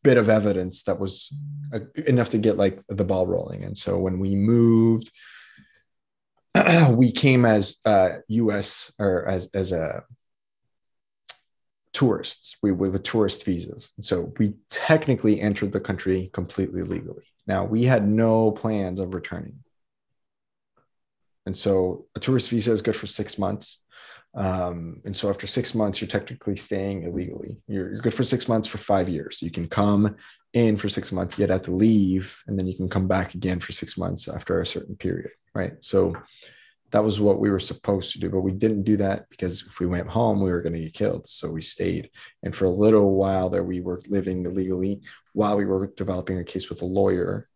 [0.02, 1.32] bit of evidence that was
[1.72, 3.62] uh, enough to get like the ball rolling.
[3.62, 5.12] And so when we moved,
[6.90, 7.76] we came as
[8.26, 8.92] U.S.
[8.98, 10.02] Uh, or as as a
[11.92, 12.56] tourists.
[12.60, 13.92] We, we with tourist visas.
[14.00, 17.24] So we technically entered the country completely legally.
[17.46, 19.62] Now we had no plans of returning.
[21.46, 23.78] And so a tourist visa is good for six months.
[24.34, 27.58] Um, and so after six months, you're technically staying illegally.
[27.66, 29.42] You're, you're, good for six months for five years.
[29.42, 30.16] You can come
[30.52, 33.58] in for six months, yet have to leave, and then you can come back again
[33.58, 35.72] for six months after a certain period, right?
[35.80, 36.14] So
[36.90, 39.80] that was what we were supposed to do, but we didn't do that because if
[39.80, 41.26] we went home, we were going to get killed.
[41.26, 42.10] So we stayed.
[42.42, 46.44] And for a little while there, we were living illegally while we were developing a
[46.44, 47.48] case with a lawyer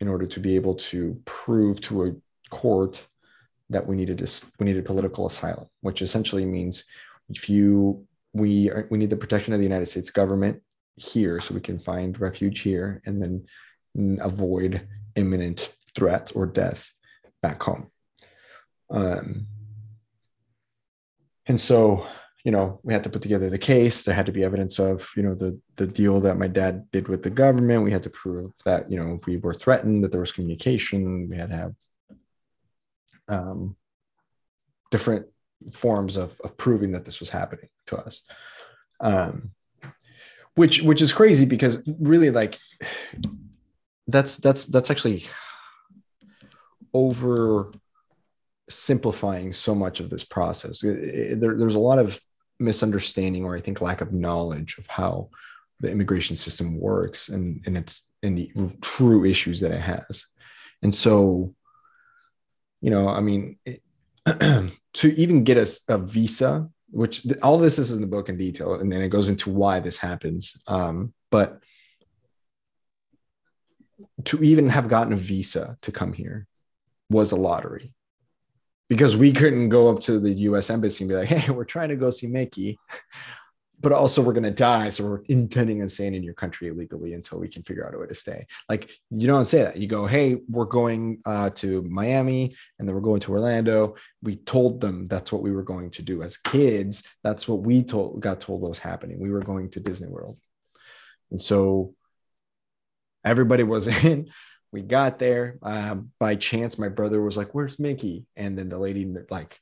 [0.00, 2.14] in order to be able to prove to a
[2.50, 3.06] court
[3.70, 6.84] that we needed to, we needed political asylum, which essentially means
[7.28, 10.62] if you we are, we need the protection of the United States government
[10.96, 13.46] here, so we can find refuge here, and then
[14.20, 16.92] avoid imminent threats or death
[17.42, 17.90] back home.
[18.90, 19.46] Um,
[21.46, 22.06] and so,
[22.44, 24.02] you know, we had to put together the case.
[24.02, 27.08] There had to be evidence of, you know, the the deal that my dad did
[27.08, 27.84] with the government.
[27.84, 31.28] We had to prove that, you know, we were threatened, that there was communication.
[31.28, 31.74] We had to have
[33.28, 33.76] um,
[34.90, 35.26] different
[35.72, 38.22] forms of, of proving that this was happening to us.
[39.00, 39.50] Um,
[40.54, 42.58] which which is crazy because really like
[44.08, 45.26] that's that's that's actually
[46.92, 47.72] over
[48.68, 50.82] simplifying so much of this process.
[50.82, 52.20] It, it, there, there's a lot of
[52.60, 55.30] misunderstanding or i think lack of knowledge of how
[55.78, 60.26] the immigration system works and and it's in the true issues that it has.
[60.82, 61.54] And so
[62.80, 63.82] you know, I mean, it,
[64.94, 68.74] to even get a, a, visa, which all this is in the book in detail,
[68.74, 70.56] and then it goes into why this happens.
[70.66, 71.60] Um, but
[74.24, 76.46] to even have gotten a visa to come here
[77.10, 77.94] was a lottery
[78.88, 81.88] because we couldn't go up to the US embassy and be like, hey, we're trying
[81.90, 82.78] to go see Mickey
[83.80, 84.88] but also we're going to die.
[84.90, 87.98] So we're intending on staying in your country illegally until we can figure out a
[87.98, 88.46] way to stay.
[88.68, 89.76] Like you don't say that.
[89.76, 93.94] You go, hey, we're going uh, to Miami and then we're going to Orlando.
[94.22, 97.04] We told them that's what we were going to do as kids.
[97.22, 99.20] That's what we told got told what was happening.
[99.20, 100.38] We were going to Disney World,
[101.30, 101.94] and so
[103.24, 104.28] everybody was in.
[104.70, 106.78] We got there uh, by chance.
[106.78, 109.60] My brother was like, "Where's Mickey?" And then the lady like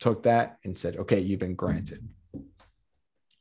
[0.00, 2.08] took that and said, "Okay, you've been granted."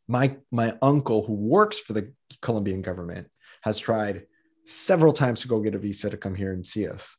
[0.10, 3.28] My my uncle who works for the Colombian government
[3.62, 4.26] has tried
[4.65, 7.15] several times to go get a visa to come here and see us.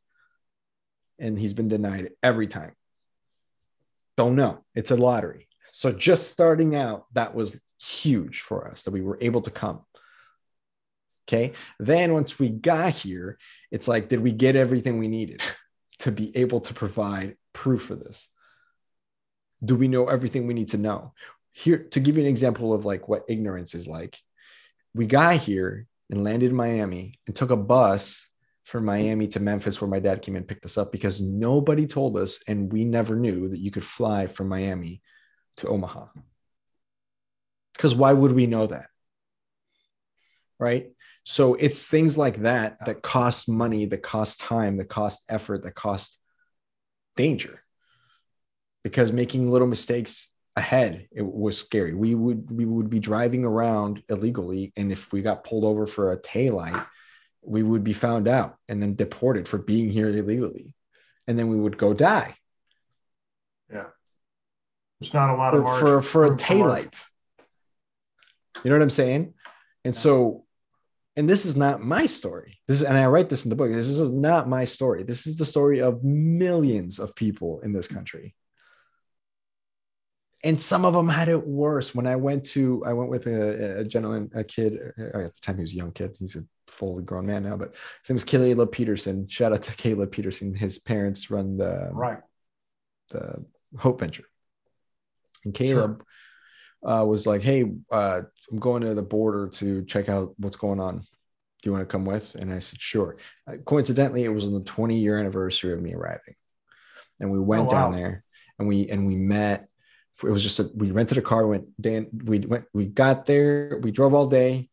[1.17, 2.73] And he's been denied every time.
[4.17, 4.63] Don't know.
[4.75, 5.47] It's a lottery.
[5.71, 9.81] So just starting out that was huge for us that we were able to come.
[11.27, 11.53] Okay?
[11.79, 13.37] Then once we got here
[13.71, 15.41] it's like did we get everything we needed
[15.99, 18.27] to be able to provide proof for this?
[19.63, 21.13] Do we know everything we need to know
[21.51, 24.17] here to give you an example of like what ignorance is like
[24.93, 28.27] we got here and landed in miami and took a bus
[28.63, 32.17] from miami to memphis where my dad came and picked us up because nobody told
[32.17, 35.01] us and we never knew that you could fly from miami
[35.57, 36.05] to omaha.
[37.73, 38.87] Because why would we know that?
[40.59, 40.91] Right?
[41.23, 45.75] So it's things like that that cost money that cost time that cost effort that
[45.75, 46.19] cost
[47.15, 47.63] danger.
[48.83, 51.93] Because making little mistakes ahead it was scary.
[51.93, 56.11] We would we would be driving around illegally and if we got pulled over for
[56.11, 56.85] a tail light
[57.43, 60.75] we would be found out and then deported for being here illegally.
[61.27, 62.35] And then we would go die.
[63.71, 63.85] Yeah.
[64.99, 67.03] There's not a lot for, of for, for a tail light
[68.63, 69.33] you know what i'm saying?
[69.83, 70.45] And so
[71.17, 72.59] and this is not my story.
[72.67, 75.03] This is and i write this in the book this is not my story.
[75.03, 78.35] This is the story of millions of people in this country
[80.43, 81.93] and some of them had it worse.
[81.93, 84.79] When I went to, I went with a, a gentleman, a kid.
[84.97, 86.15] Uh, at the time, he was a young kid.
[86.17, 89.27] He's a fully grown man now, but his name was Caleb Peterson.
[89.27, 90.55] Shout out to Caleb Peterson.
[90.55, 92.19] His parents run the right
[93.09, 93.45] the
[93.77, 94.23] Hope Venture,
[95.45, 96.03] and Caleb
[96.83, 96.91] sure.
[96.91, 100.79] uh, was like, "Hey, uh, I'm going to the border to check out what's going
[100.79, 100.99] on.
[100.99, 104.53] Do you want to come with?" And I said, "Sure." Uh, coincidentally, it was on
[104.53, 106.35] the 20 year anniversary of me arriving,
[107.19, 107.71] and we went oh, wow.
[107.71, 108.23] down there
[108.61, 109.67] and we and we met
[110.23, 113.79] it was just a, we rented a car went dan we went we got there
[113.81, 114.69] we drove all day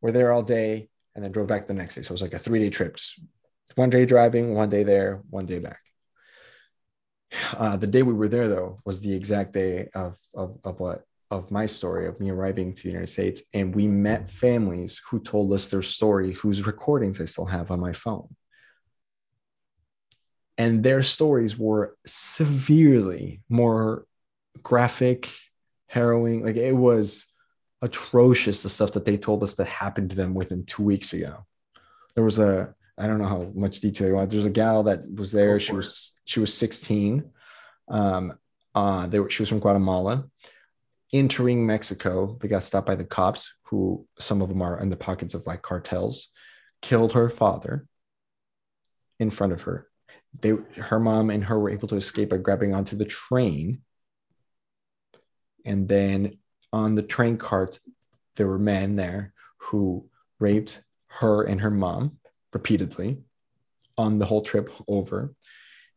[0.00, 2.02] we're there all day and then drove back the next day.
[2.02, 3.20] So it was like a three day trip just
[3.74, 5.80] one day driving one day there one day back.
[7.56, 11.02] Uh, the day we were there though was the exact day of, of, of what
[11.30, 15.20] of my story of me arriving to the united states and we met families who
[15.20, 18.34] told us their story whose recordings i still have on my phone.
[20.56, 24.06] And their stories were severely more
[24.62, 25.30] graphic,
[25.86, 26.44] harrowing.
[26.44, 27.26] Like it was
[27.82, 31.46] atrocious the stuff that they told us that happened to them within two weeks ago.
[32.14, 34.30] There was a I don't know how much detail you want.
[34.30, 35.60] There's a gal that was there.
[35.60, 37.30] She was she was 16.
[37.88, 38.34] Um,
[38.74, 40.24] uh, they were she was from Guatemala.
[41.12, 44.96] Entering Mexico, they got stopped by the cops, who some of them are in the
[44.96, 46.28] pockets of like cartels.
[46.82, 47.86] Killed her father
[49.18, 49.88] in front of her.
[50.40, 53.82] They her mom and her were able to escape by grabbing onto the train
[55.68, 56.38] and then
[56.72, 57.78] on the train cart,
[58.36, 60.08] there were men there who
[60.40, 62.18] raped her and her mom
[62.54, 63.18] repeatedly
[63.98, 65.34] on the whole trip over.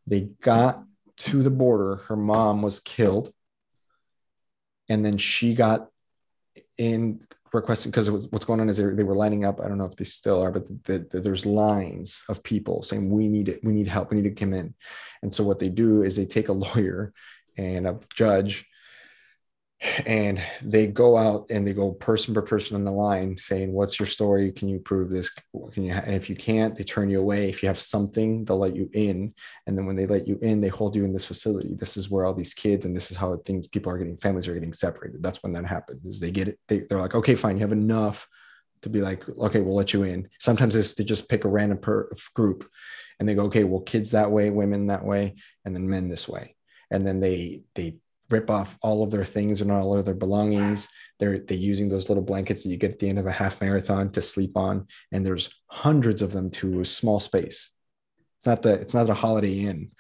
[0.06, 0.84] They got
[1.18, 1.96] to the border.
[2.08, 3.34] Her mom was killed.
[4.90, 5.88] And then she got
[6.78, 9.62] in requesting because what's going on is they, they were lining up.
[9.62, 13.10] I don't know if they still are, but the, the, there's lines of people saying
[13.10, 14.74] we need it, we need help, we need to come in.
[15.22, 17.14] And so what they do is they take a lawyer
[17.58, 18.66] and a judge
[20.06, 24.00] and they go out and they go person per person on the line saying what's
[24.00, 24.52] your story?
[24.52, 25.30] Can you prove this?
[25.72, 27.50] Can you and if you can't they turn you away.
[27.50, 29.34] If you have something they'll let you in.
[29.66, 31.74] And then when they let you in they hold you in this facility.
[31.74, 34.48] This is where all these kids and this is how things people are getting families
[34.48, 35.24] are getting separated.
[35.24, 37.58] That's when that happens is they get it they, they're like okay fine.
[37.58, 38.28] You have enough
[38.84, 40.30] to be like okay we'll let you in.
[40.40, 42.70] Sometimes it's to just pick a random per group
[43.20, 46.30] and they go okay well kids that way women that way and then men this
[46.30, 46.56] way.
[46.92, 47.96] And then they they
[48.32, 50.90] rip off all of their things and all of their belongings.
[51.20, 53.62] They're they're using those little blankets that you get at the end of a half
[53.62, 57.72] marathon to sleep on, and there's hundreds of them to a small space.
[58.40, 59.92] It's not the it's not a Holiday Inn,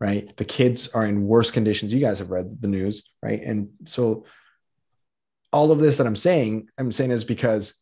[0.00, 0.36] right?
[0.36, 1.92] The kids are in worse conditions.
[1.92, 3.40] You guys have read the news, right?
[3.42, 4.26] And so
[5.52, 7.74] all of this that I'm saying, I'm saying is because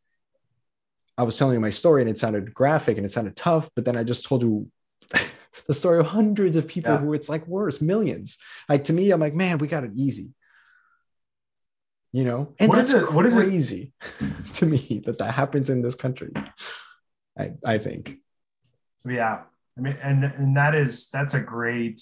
[1.17, 3.85] I was telling you my story and it sounded graphic and it sounded tough, but
[3.85, 4.71] then I just told you
[5.67, 6.99] the story of hundreds of people yeah.
[6.99, 8.39] who it's like worse, millions.
[8.69, 10.35] Like to me, I'm like, man, we got it easy.
[12.13, 13.13] You know, and what that's is it?
[13.13, 13.35] What is
[14.55, 16.33] to me that that happens in this country.
[17.39, 18.19] I I think.
[19.05, 19.43] Yeah,
[19.77, 22.01] I mean, and and that is that's a great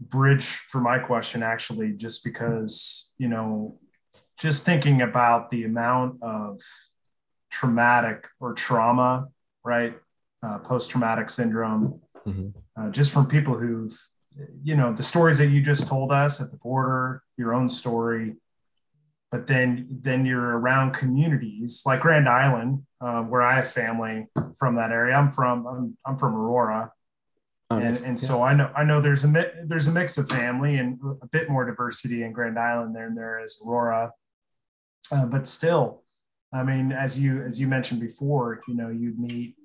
[0.00, 3.78] bridge for my question actually just because you know
[4.38, 6.60] just thinking about the amount of
[7.50, 9.28] traumatic or trauma
[9.64, 9.94] right
[10.44, 12.48] uh, post traumatic syndrome, mm-hmm.
[12.80, 13.96] uh, just from people who've,
[14.62, 18.34] you know, the stories that you just told us at the border, your own story,
[19.30, 24.26] but then then you're around communities like Grand Island, uh, where I have family
[24.58, 25.14] from that area.
[25.14, 26.92] I'm from I'm, I'm from Aurora,
[27.70, 28.14] oh, and, and yeah.
[28.28, 31.48] so I know I know there's a there's a mix of family and a bit
[31.48, 34.12] more diversity in Grand Island than there is Aurora,
[35.10, 36.02] uh, but still,
[36.52, 39.56] I mean, as you as you mentioned before, you know, you'd meet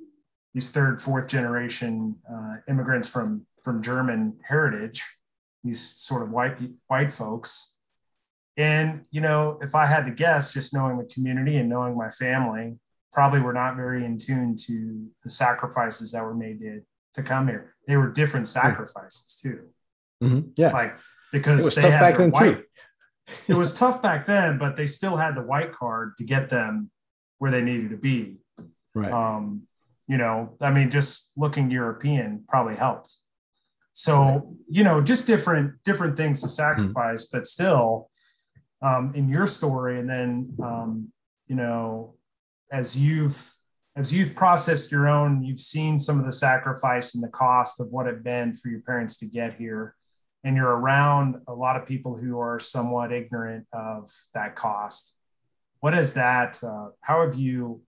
[0.60, 5.02] these third, fourth generation uh, immigrants from from German heritage,
[5.64, 6.58] these sort of white
[6.88, 7.78] white folks.
[8.58, 12.10] And you know, if I had to guess, just knowing the community and knowing my
[12.10, 12.78] family,
[13.14, 16.82] probably were not very in tune to the sacrifices that were made to,
[17.14, 17.74] to come here.
[17.88, 19.62] They were different sacrifices too.
[20.22, 20.50] Mm-hmm.
[20.58, 20.94] Yeah, like
[21.32, 22.64] because it was tough back then white, too.
[23.48, 26.92] it was tough back then, but they still had the white card to get them
[27.38, 28.40] where they needed to be.
[28.94, 29.14] Right.
[29.14, 29.69] Um,
[30.10, 33.16] you know, I mean, just looking European probably helped.
[34.00, 37.38] so you know just different different things to sacrifice mm-hmm.
[37.38, 38.10] but still
[38.82, 41.12] um, in your story and then um,
[41.48, 42.16] you know
[42.72, 43.38] as you've
[43.98, 47.88] as you've processed your own you've seen some of the sacrifice and the cost of
[47.90, 49.96] what it been for your parents to get here
[50.46, 55.20] and you're around a lot of people who are somewhat ignorant of that cost
[55.82, 57.82] what is that uh, how have you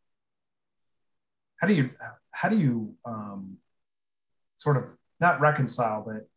[1.62, 1.91] how do you
[2.32, 3.57] how do you um,
[4.57, 4.89] sort of
[5.20, 6.28] not reconcile but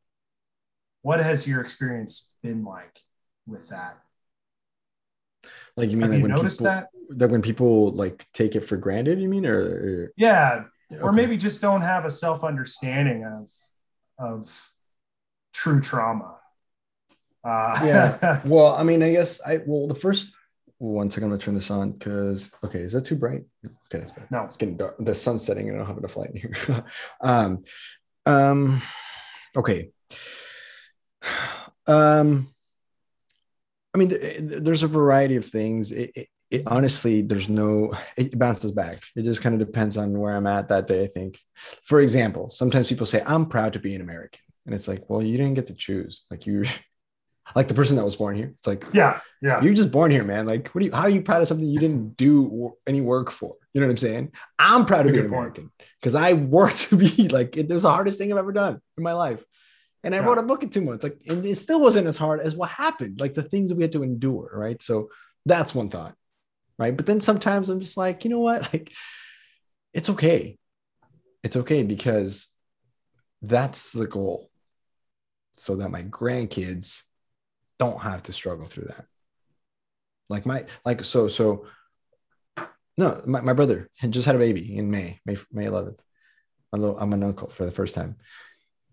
[1.01, 3.01] what has your experience been like
[3.47, 3.99] with that?
[5.77, 6.89] Like you mean have like you noticed people, that?
[7.11, 10.13] that when people like take it for granted you mean or, or...
[10.17, 11.03] yeah okay.
[11.03, 13.51] or maybe just don't have a self understanding of
[14.19, 14.73] of
[15.53, 16.37] true trauma.
[17.45, 18.41] Uh, yeah.
[18.47, 20.33] Well i mean i guess i well the first
[20.79, 23.45] one second, I'm gonna turn this on because okay, is that too bright?
[23.65, 24.27] Okay, that's better.
[24.31, 24.97] No, it's getting dark.
[24.99, 26.85] The sun's setting, and I don't have enough light in here.
[27.21, 27.65] um,
[28.27, 28.83] um,
[29.57, 29.91] okay.
[31.87, 32.49] Um,
[33.95, 34.09] I mean,
[34.41, 35.93] there's a variety of things.
[35.93, 37.93] It, it, it, honestly, there's no.
[38.17, 39.03] It bounces back.
[39.15, 41.05] It just kind of depends on where I'm at that day.
[41.05, 41.39] I think.
[41.83, 45.23] For example, sometimes people say, "I'm proud to be an American," and it's like, well,
[45.23, 46.23] you didn't get to choose.
[46.31, 46.65] Like you
[47.55, 48.55] like the person that was born here.
[48.59, 50.47] It's like, yeah, yeah, you're just born here, man.
[50.47, 50.93] Like, what do you?
[50.93, 53.57] How are you proud of something you didn't do any work for?
[53.73, 54.33] You know what I'm saying?
[54.59, 55.71] I'm proud That's to be an American
[56.01, 58.81] because I worked to be like it, it was the hardest thing I've ever done
[58.97, 59.45] in my life,
[60.03, 60.25] and I yeah.
[60.25, 61.05] wrote a book in two months.
[61.05, 63.21] Like, and it still wasn't as hard as what happened.
[63.21, 64.81] Like the things that we had to endure, right?
[64.83, 65.11] So
[65.45, 66.15] that's one thought,
[66.79, 66.97] right?
[66.97, 68.63] But then sometimes I'm just like, you know what?
[68.73, 68.93] Like,
[69.93, 70.59] it's okay.
[71.45, 72.49] It's okay because
[73.43, 74.51] that's the goal
[75.55, 77.03] so that my grandkids
[77.79, 79.07] don't have to struggle through that.
[80.29, 81.67] Like my like so so
[82.97, 85.99] no, my, my brother had just had a baby in May, May May 11th.
[86.73, 88.17] My little, I'm an uncle for the first time.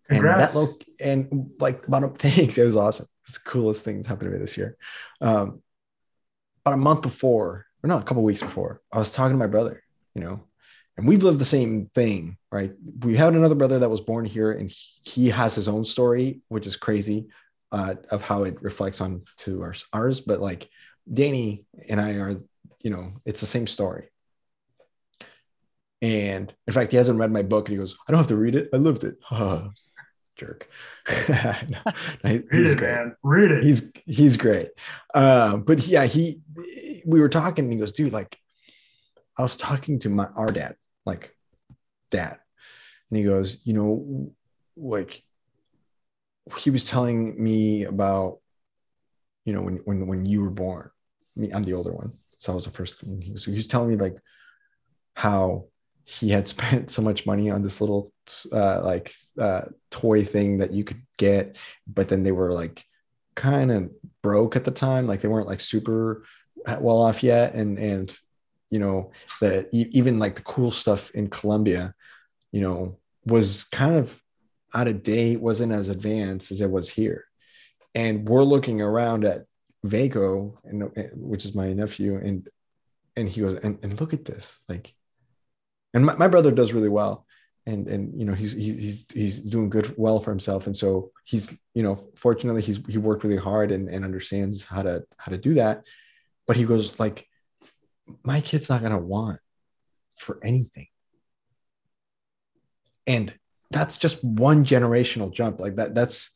[0.10, 0.56] Congrats.
[0.56, 3.08] And that and like about thanks, it was awesome.
[3.24, 4.78] It's the coolest things happened to me this year.
[5.20, 5.62] Um,
[6.66, 9.48] about a month before, or not a couple weeks before, I was talking to my
[9.48, 10.44] brother, you know,
[10.98, 12.74] and we've lived the same thing, right?
[13.00, 16.42] We had another brother that was born here, and he, he has his own story,
[16.50, 17.30] which is crazy
[17.72, 20.22] uh, of how it reflects on to our, ours.
[20.22, 20.70] But like
[21.12, 22.36] Danny and I are,
[22.84, 24.10] you know, it's the same story.
[26.02, 28.36] And in fact, he hasn't read my book, and he goes, "I don't have to
[28.36, 28.70] read it.
[28.74, 29.18] I lived it."
[30.36, 30.68] Jerk.
[31.30, 31.80] no,
[32.24, 32.82] read it, great.
[32.82, 33.16] man.
[33.22, 33.64] Read it.
[33.64, 34.70] He's he's great.
[35.14, 36.42] Uh, but yeah, he
[37.06, 38.36] we were talking, and he goes, "Dude, like,
[39.38, 40.74] I was talking to my our dad,
[41.06, 41.36] like,
[42.10, 42.38] dad,
[43.12, 44.34] and he goes, you know,
[44.76, 45.24] like
[46.58, 48.40] he was telling me about,
[49.46, 50.90] you know, when when when you were born.
[51.38, 53.04] I mean, I'm the older one, so I was the first.
[53.22, 54.18] He was, he was telling me like
[55.16, 55.66] how
[56.04, 58.12] he had spent so much money on this little
[58.52, 62.86] uh, like uh, toy thing that you could get, but then they were like
[63.36, 63.90] kind of
[64.22, 66.24] broke at the time, like they weren't like super
[66.80, 68.16] well off yet, and and
[68.70, 71.94] you know the even like the cool stuff in Colombia,
[72.52, 74.21] you know, was kind of
[74.74, 77.26] out of date, wasn't as advanced as it was here.
[77.94, 79.46] And we're looking around at
[79.86, 82.48] Vaco, and, which is my nephew, and
[83.16, 84.94] and he goes, and, and look at this, like,
[85.94, 87.26] and my, my brother does really well,
[87.66, 91.58] and and you know he's he's he's doing good well for himself, and so he's
[91.74, 95.38] you know fortunately he's he worked really hard and, and understands how to how to
[95.38, 95.86] do that,
[96.48, 97.28] but he goes like,
[98.24, 99.40] my kid's not gonna want
[100.16, 100.88] for anything,
[103.08, 103.34] and
[103.72, 105.60] that's just one generational jump.
[105.60, 106.32] Like that that's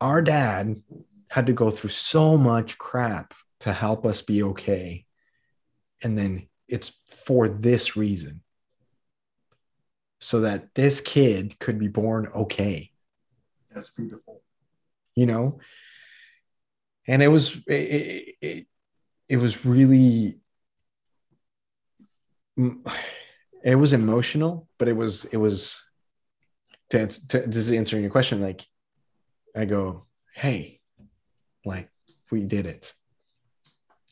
[0.00, 0.82] our dad
[1.28, 5.06] had to go through so much crap to help us be okay.
[6.02, 8.42] And then it's for this reason.
[10.20, 12.90] So that this kid could be born okay.
[13.72, 14.42] That's beautiful.
[15.16, 15.58] You know?
[17.06, 18.66] And it was it, it,
[19.28, 20.38] it was really
[23.64, 25.82] it was emotional but it was it was
[26.98, 28.64] to, to this is answering your question like
[29.56, 30.80] i go hey
[31.64, 31.90] like
[32.32, 32.92] we did it.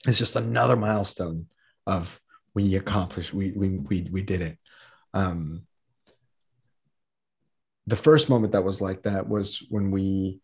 [0.06, 1.46] It's just another milestone
[1.86, 2.20] of
[2.54, 4.58] we accomplished we we we, we did it.
[5.14, 5.66] Um
[7.86, 10.40] the first moment that was like that was when we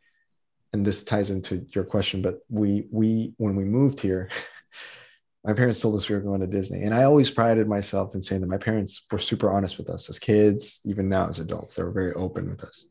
[0.73, 4.31] and this ties into your question but we we when we moved here
[5.47, 6.83] my parents told us we were going to Disney.
[6.83, 10.11] And I always prided myself in saying that my parents were super honest with us
[10.11, 11.75] as kids, even now as adults.
[11.75, 12.85] They were very open with us.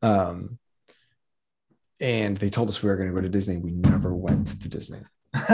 [0.00, 0.60] Um,
[2.00, 3.56] and they told us we were going to go to Disney.
[3.56, 5.00] We never went to Disney.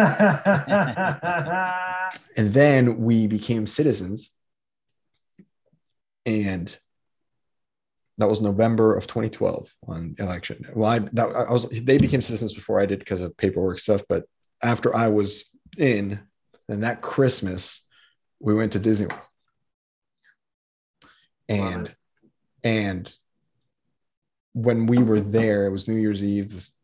[2.37, 4.31] and then we became citizens.
[6.27, 6.77] And
[8.19, 10.67] that was November of 2012 on election.
[10.75, 14.03] Well, I, that, I was they became citizens before I did because of paperwork stuff,
[14.07, 14.25] but
[14.63, 15.45] after I was
[15.77, 16.21] in,
[16.69, 17.87] And that Christmas
[18.41, 19.23] we went to Disney World,
[21.49, 21.95] and
[22.63, 23.13] and
[24.53, 26.51] when we were there, it was New Year's Eve.
[26.51, 26.79] This,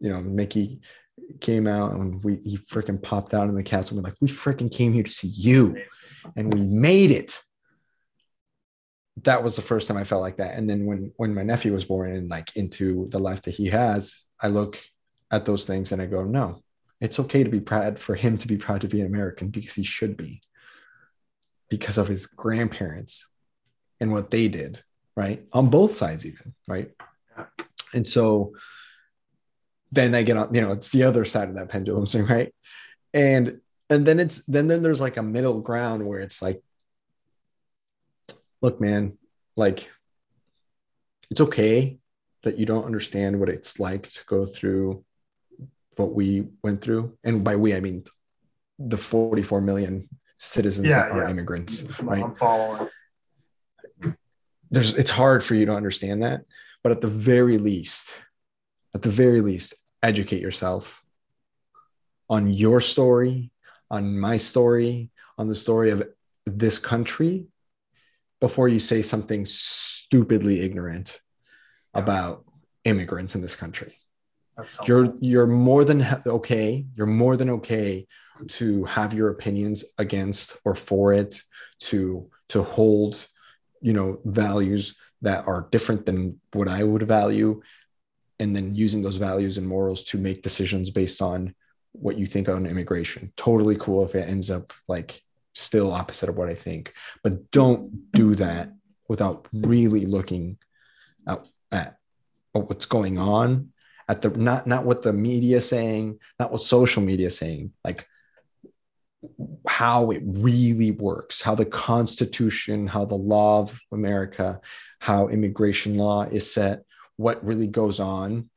[0.00, 0.80] you know, Mickey
[1.40, 3.96] came out and we he freaking popped out in the castle.
[3.96, 5.76] We're like, we freaking came here to see you,
[6.36, 7.40] and we made it
[9.24, 10.56] that was the first time I felt like that.
[10.56, 13.66] And then when when my nephew was born and like into the life that he
[13.66, 14.78] has, I look
[15.30, 16.62] at those things and I go, no,
[17.00, 19.74] it's okay to be proud for him to be proud to be an American because
[19.74, 20.40] he should be
[21.68, 23.28] because of his grandparents
[24.00, 24.82] and what they did,
[25.16, 25.44] right?
[25.52, 26.90] On both sides, even, right?
[27.92, 28.54] And so
[29.92, 32.54] then I get on, you know, it's the other side of that pendulum thing, right?
[33.12, 36.62] And and then it's then then there's like a middle ground where it's like
[38.60, 39.16] look, man,
[39.56, 39.90] like
[41.30, 41.98] it's okay
[42.42, 45.04] that you don't understand what it's like to go through
[45.96, 47.16] what we went through.
[47.24, 48.04] And by we, I mean
[48.78, 51.30] the 44 million citizens yeah, that are yeah.
[51.30, 52.22] immigrants, right?
[52.22, 52.88] I'm following.
[54.70, 56.42] There's it's hard for you to understand that,
[56.82, 58.14] but at the very least,
[58.94, 61.02] at the very least, educate yourself
[62.28, 63.50] on your story,
[63.90, 66.02] on my story, on the story of
[66.44, 67.46] this country,
[68.40, 71.20] before you say something stupidly ignorant
[71.94, 72.44] about
[72.84, 73.96] immigrants in this country.
[74.86, 76.86] You're you're more than okay.
[76.94, 78.06] You're more than okay
[78.48, 81.42] to have your opinions against or for it,
[81.80, 83.26] to to hold,
[83.80, 87.62] you know, values that are different than what I would value,
[88.38, 91.54] and then using those values and morals to make decisions based on
[91.92, 93.32] what you think on immigration.
[93.36, 95.22] Totally cool if it ends up like
[95.54, 96.92] still opposite of what I think.
[97.22, 98.72] But don't do that
[99.08, 100.58] without really looking
[101.26, 101.98] at, at
[102.52, 103.72] what's going on
[104.08, 107.72] at the not not what the media is saying, not what social media is saying,
[107.84, 108.06] like
[109.66, 114.60] how it really works, how the Constitution, how the law of America,
[115.00, 116.84] how immigration law is set,
[117.16, 118.48] what really goes on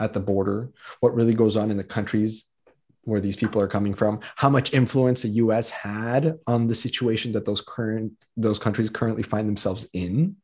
[0.00, 2.48] at the border, what really goes on in the countries
[3.02, 7.32] where these people are coming from, how much influence the US had on the situation
[7.32, 10.36] that those current those countries currently find themselves in.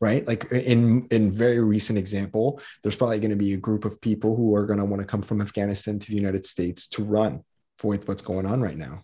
[0.00, 0.26] Right?
[0.26, 4.36] Like in in very recent example, there's probably going to be a group of people
[4.36, 7.42] who are going to want to come from Afghanistan to the United States to run
[7.78, 9.02] for what's going on right now.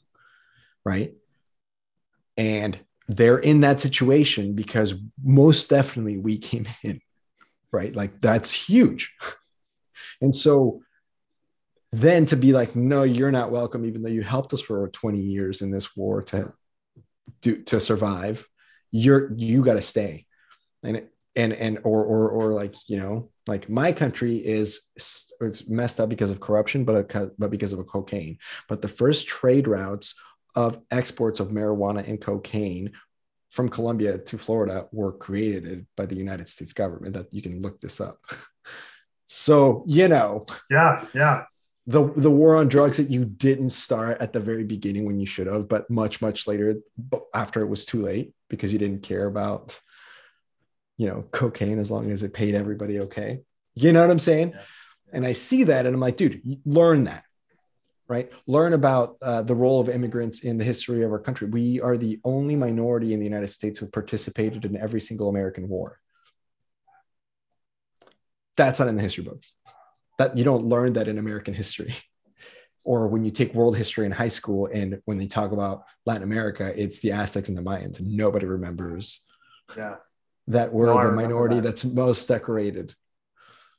[0.85, 1.15] Right?
[2.37, 2.79] And
[3.09, 7.01] they're in that situation because most definitely we came in,
[7.73, 7.95] right?
[7.95, 9.15] Like that's huge.
[10.21, 10.83] And so
[11.95, 15.21] then to be like no you're not welcome even though you helped us for 20
[15.21, 16.53] years in this war to
[17.41, 18.49] do to survive
[18.91, 20.27] you're you got to stay
[20.85, 21.03] and
[21.37, 24.83] and and or or or like you know like my country is
[25.41, 28.39] it's messed up because of corruption but uh, but because of a cocaine.
[28.69, 30.15] But the first trade routes
[30.55, 32.93] of exports of marijuana and cocaine
[33.51, 37.81] from Colombia to Florida were created by the United States government that you can look
[37.81, 38.19] this up.
[39.27, 40.45] So you know.
[40.71, 41.45] Yeah yeah.
[41.87, 45.25] The the war on drugs that you didn't start at the very beginning when you
[45.25, 46.77] should have, but much much later
[47.35, 49.81] after it was too late because you didn't care about
[50.97, 53.41] you know cocaine as long as it paid everybody okay.
[53.75, 54.53] You know what I'm saying?
[54.55, 54.63] Yeah.
[55.13, 57.25] And I see that and I'm like, dude, learn that,
[58.09, 58.31] right?
[58.47, 61.49] Learn about uh, the role of immigrants in the history of our country.
[61.49, 65.69] We are the only minority in the United States who participated in every single American
[65.69, 65.99] war.
[68.57, 69.53] That's not in the history books
[70.19, 71.95] that you don't learn that in American history.
[72.85, 76.23] or when you take world history in high school and when they talk about Latin
[76.23, 78.01] America, it's the Aztecs and the Mayans.
[78.01, 79.23] Nobody remembers
[79.77, 79.97] yeah.
[80.49, 81.63] That were no, the minority that.
[81.63, 82.95] that's most decorated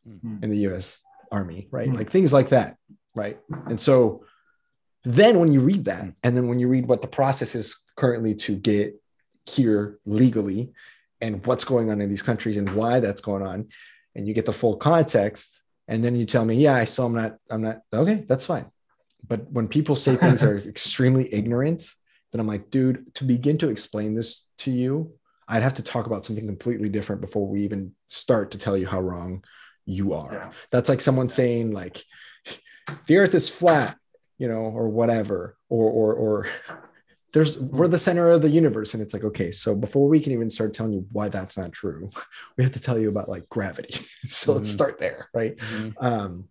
[0.07, 0.43] mm-hmm.
[0.43, 1.87] in the US Army, right?
[1.87, 1.97] Mm-hmm.
[1.97, 2.77] Like things like that,
[3.15, 3.39] right?
[3.67, 4.25] And so
[5.03, 8.35] then when you read that, and then when you read what the process is currently
[8.35, 8.95] to get
[9.45, 10.73] here legally
[11.21, 13.67] and what's going on in these countries and why that's going on,
[14.15, 17.13] and you get the full context, and then you tell me, yeah, I saw I'm
[17.13, 18.65] not, I'm not okay, that's fine.
[19.27, 21.87] But when people say things are extremely ignorant,
[22.31, 25.13] then I'm like, dude, to begin to explain this to you,
[25.47, 28.87] I'd have to talk about something completely different before we even start to tell you
[28.87, 29.43] how wrong
[29.85, 30.33] you are.
[30.33, 30.51] Yeah.
[30.71, 32.03] That's like someone saying like
[33.07, 33.97] the earth is flat,
[34.37, 36.47] you know, or whatever, or or or
[37.35, 40.31] there's we're the center of the universe and it's like okay so before we can
[40.31, 42.09] even start telling you why that's not true
[42.57, 43.93] we have to tell you about like gravity
[44.25, 44.57] so mm-hmm.
[44.57, 46.05] let's start there right mm-hmm.
[46.05, 46.47] um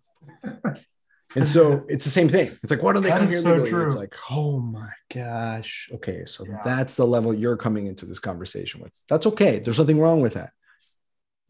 [1.35, 2.47] And so it's the same thing.
[2.63, 3.69] It's like, why don't they That come here so legally?
[3.69, 3.85] true.
[3.87, 5.89] It's like, oh my gosh.
[5.95, 6.61] Okay, so Yeah.
[6.63, 8.91] that's the level you're coming into this conversation with.
[9.09, 9.59] That's okay.
[9.59, 10.51] There's nothing wrong with that.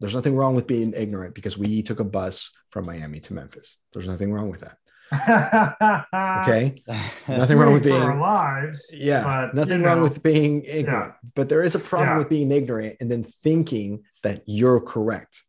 [0.00, 3.78] There's nothing wrong with being ignorant because we took a bus from Miami to Memphis.
[3.92, 4.76] There's nothing wrong with that.
[6.42, 6.82] Okay.
[7.28, 8.92] Nothing wrong with being our lives.
[8.96, 12.18] yeah, but, nothing wrong know, with being ignorant, but there is a problem Yeah.
[12.18, 15.44] with being ignorant and then thinking that you're correct.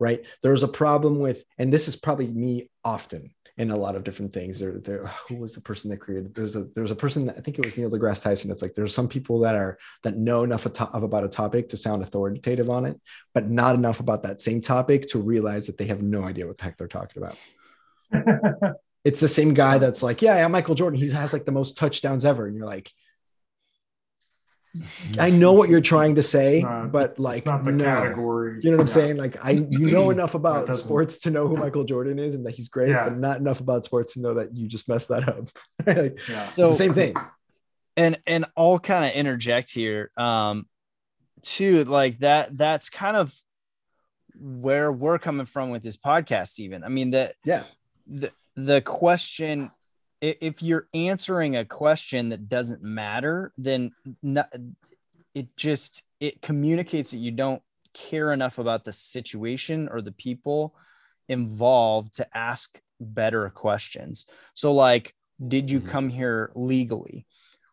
[0.00, 0.24] Right.
[0.42, 4.32] There's a problem with, and this is probably me often in a lot of different
[4.32, 4.58] things.
[4.58, 5.06] There, there.
[5.28, 6.34] Who was the person that created?
[6.34, 8.50] There's a there's a person that I think it was Neil deGrasse Tyson.
[8.50, 11.76] It's like there's some people that are that know enough of about a topic to
[11.76, 13.00] sound authoritative on it,
[13.32, 16.58] but not enough about that same topic to realize that they have no idea what
[16.58, 18.74] the heck they're talking about.
[19.04, 20.98] It's the same guy that's like, yeah, yeah, Michael Jordan.
[20.98, 22.90] He has like the most touchdowns ever, and you're like,
[25.18, 27.84] I know what you're trying to say, It's not- but like, it's not the no.
[27.84, 28.58] category.
[28.62, 28.92] You know what I'm Yeah.
[28.92, 29.16] saying?
[29.16, 32.54] Like, I you know enough about sports to know who Michael Jordan is and that
[32.54, 33.04] he's great, Yeah.
[33.08, 35.48] but not enough about sports to know that you just messed that up.
[35.86, 36.44] like, Yeah.
[36.44, 37.14] So same thing.
[37.96, 40.66] and and I'll kind of interject here um
[41.42, 43.32] too like that that's kind of
[44.40, 47.62] where we're coming from with this podcast even i mean the Yeah.
[48.06, 49.68] the the question i-
[50.40, 54.44] if you're answering a question that doesn't matter then no,
[55.34, 57.62] it just it communicates that you don't
[57.92, 60.74] care enough about the situation or the people
[61.28, 64.26] involved to ask better questions.
[64.54, 65.14] So like
[65.46, 65.88] did you Mhm.
[65.88, 67.26] come here legally?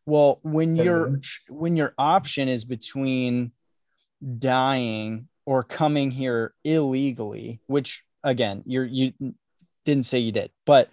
[0.05, 3.51] Well when your when your option is between
[4.39, 9.13] dying or coming here illegally which again you're you
[9.85, 10.89] didn't say you did but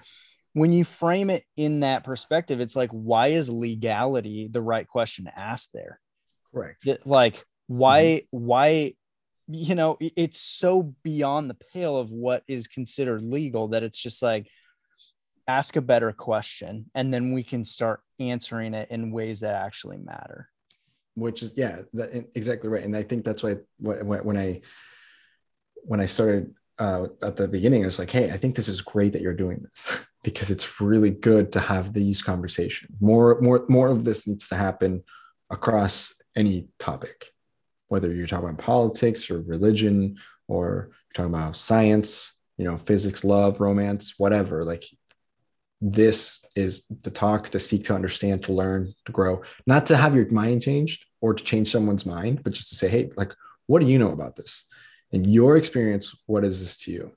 [0.52, 5.26] when you frame it in that perspective it's like why is legality the right question
[5.26, 6.00] to ask there?
[6.52, 6.86] Correct.
[7.04, 8.94] Like why why
[9.48, 14.22] you know it's so beyond the pale of what is considered legal that it's just
[14.22, 14.48] like
[15.46, 19.96] ask a better question and then we can start answering it in ways that actually
[19.96, 20.48] matter.
[21.14, 24.60] Which is yeah that, exactly right and i think that's why when, when i
[25.82, 28.80] when i started uh, at the beginning i was like hey i think this is
[28.82, 32.96] great that you're doing this because it's really good to have these conversations.
[33.00, 35.02] More more more of this needs to happen
[35.50, 37.32] across any topic
[37.88, 43.24] whether you're talking about politics or religion or you're talking about science you know physics
[43.24, 44.64] love romance whatever.
[44.64, 44.84] Like
[45.80, 49.42] this is the talk to seek to understand to learn to grow.
[49.66, 52.88] Not to have your mind changed or to change someone's mind but just to say
[52.88, 53.32] hey like
[53.66, 54.64] what do you know about this?
[55.12, 57.12] In your experience what is this to you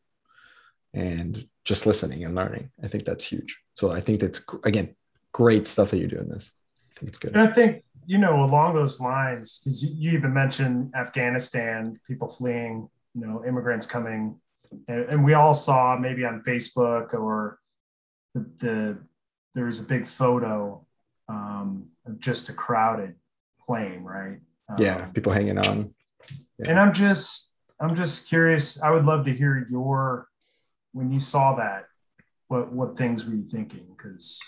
[0.94, 4.96] and just listening and learning i think that's huge so i think that's again
[5.32, 6.52] great stuff that you're doing this
[6.96, 10.34] i think it's good And I think, you know, along those lines, because you even
[10.34, 14.40] mentioned Afghanistan, people fleeing, you know, immigrants coming.
[14.88, 17.60] And, and we all saw maybe on Facebook or
[18.34, 18.98] the, the
[19.54, 20.86] there was a big photo
[21.30, 23.16] um, of just a crowded
[23.66, 24.40] plane, right?
[24.68, 25.94] Um, yeah people hanging on
[26.68, 28.82] And I'm just, I'm just curious.
[28.82, 30.28] I would love to hear your,
[30.94, 31.86] when you saw that,
[32.48, 33.86] what what things were you thinking?
[33.96, 34.40] Because,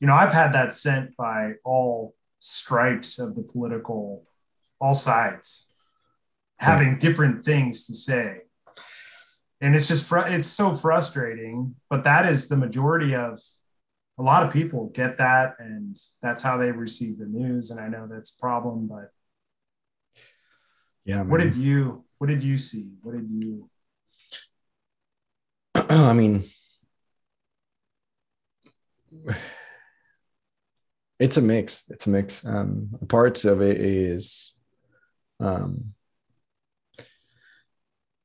[0.00, 4.24] you know, I've had that sent by all stripes of the political,
[4.80, 5.70] all sides,
[6.58, 8.38] having different things to say.
[9.60, 11.74] And it's just, fr- it's so frustrating.
[11.90, 13.38] But that is the majority of
[14.18, 17.70] a lot of people get that, and that's how they receive the news.
[17.70, 19.10] And I know that's a problem, but
[21.04, 23.68] yeah what did you what did you see what did you
[25.98, 26.44] I mean,
[31.18, 31.82] it's a mix.
[31.88, 32.44] It's a mix.
[32.44, 34.54] Um, parts of it is,
[35.40, 35.94] um,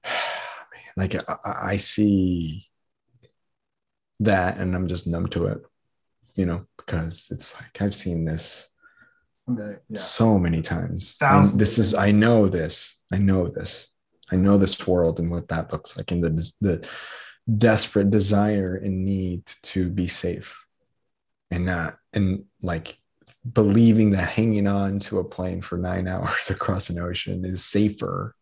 [0.95, 2.68] like I, I see
[4.20, 5.66] that, and I'm just numb to it,
[6.36, 8.70] you know, because it's like I've seen this
[9.47, 11.16] yeah so many times.
[11.16, 12.95] Thousands this is I know this.
[13.11, 13.89] I know this.
[14.32, 16.88] I know this world and what that looks like and the the
[17.53, 20.65] desperate desire and need to be safe
[21.51, 22.97] and not and like
[23.53, 28.35] believing that hanging on to a plane for 9 hours across an ocean is safer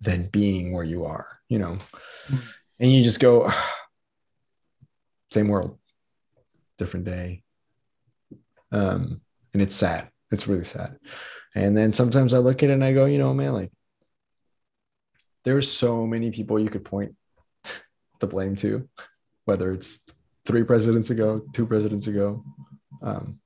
[0.00, 1.78] than being where you are, you know.
[2.26, 2.44] Mhm.
[2.78, 3.50] And you just go
[5.30, 5.78] same world,
[6.76, 7.42] different day.
[8.70, 9.22] Um
[9.54, 10.10] and it's sad.
[10.30, 10.98] It's really sad.
[11.54, 13.72] And then sometimes I look at it and I go, you know, man, like
[15.44, 17.14] there's so many people you could point
[18.20, 18.88] the blame to,
[19.44, 20.00] whether it's
[20.44, 22.44] three presidents ago, two presidents ago.
[23.02, 23.38] Um,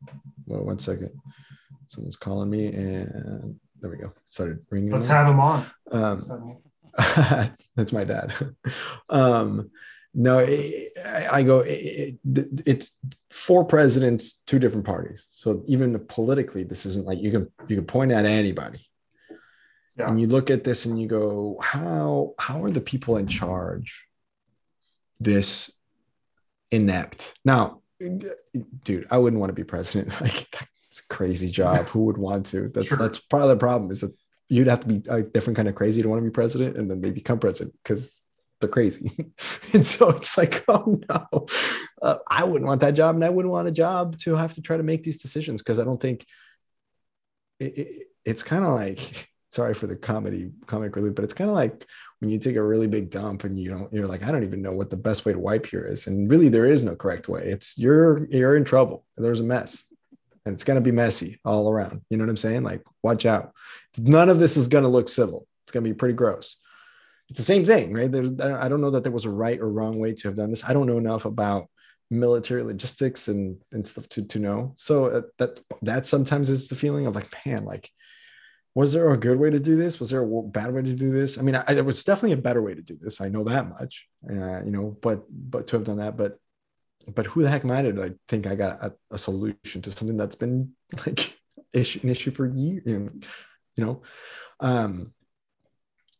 [0.47, 1.11] well, one second.
[1.87, 4.13] Someone's calling me and there we go.
[4.29, 4.91] Started ringing.
[4.91, 6.57] let's have him on um, have him
[7.77, 8.35] that's my dad.
[9.09, 9.71] um,
[10.15, 10.93] no, it,
[11.31, 11.61] I go.
[11.61, 12.99] It, it, it's
[13.31, 15.27] four presidents, two different parties.
[15.31, 18.81] So even politically, this isn't like you can you can point at anybody.
[19.97, 20.09] Yeah.
[20.09, 24.08] And you look at this and you go, how how are the people in charge
[25.21, 25.71] this
[26.71, 27.35] inept?
[27.45, 27.83] Now,
[28.85, 30.13] dude, I wouldn't want to be president.
[30.21, 31.87] Like that's a crazy job.
[31.89, 32.69] Who would want to?
[32.69, 32.97] That's sure.
[32.97, 34.13] that's part of the problem is that
[34.49, 36.91] you'd have to be a different kind of crazy to want to be president, and
[36.91, 38.23] then they become president because
[38.61, 39.33] they're crazy.
[39.75, 41.47] and so it's like, oh no,
[42.03, 44.63] uh, I wouldn't want that job, and I wouldn't want a job to have to
[44.63, 46.25] try to make these decisions because I don't think
[47.61, 51.51] it, it, it's kind of like sorry for the comedy comic relief, but it's kind
[51.51, 51.87] of like
[52.21, 54.63] when you take a really big dump and you don't, you're like, I don't even
[54.63, 56.07] know what the best way to wipe here is.
[56.07, 57.43] And really there is no correct way.
[57.45, 59.05] It's you're you're in trouble.
[59.17, 59.85] There's a mess.
[60.45, 62.03] And it's gonna be messy all around.
[62.11, 62.63] You know what I'm saying?
[62.63, 63.53] Like, watch out.
[63.99, 65.47] None of this is gonna look civil.
[65.65, 66.57] It's gonna be pretty gross.
[67.29, 68.11] It's the same thing, right?
[68.11, 70.51] There, I don't know that there was a right or wrong way to have done
[70.51, 70.65] this.
[70.65, 71.69] I don't know enough about
[72.11, 74.73] military logistics and and stuff to to know.
[74.77, 77.91] So uh, that that sometimes is the feeling of like, man, like
[78.75, 79.99] was there a good way to do this?
[79.99, 81.39] Was there a bad way to do this?
[81.39, 83.21] I mean, I, there was definitely a better way to do this.
[83.21, 86.39] I know that much, uh, you know, but, but to have done that, but,
[87.15, 89.91] but who the heck am I to like think I got a, a solution to
[89.91, 90.73] something that's been
[91.07, 91.39] like
[91.73, 93.11] issue, an issue for years, you know,
[93.77, 94.03] you know?
[94.61, 95.13] Um,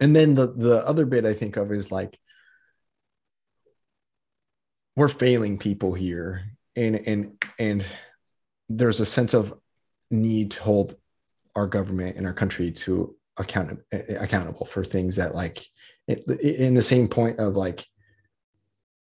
[0.01, 2.19] and then the, the other bit I think of is like,
[4.97, 7.85] we're failing people here and, and, and
[8.69, 9.55] there's a sense of
[10.11, 10.97] need to hold
[11.59, 15.67] our government and our country to account accountable for things that like
[16.09, 17.87] in the same point of like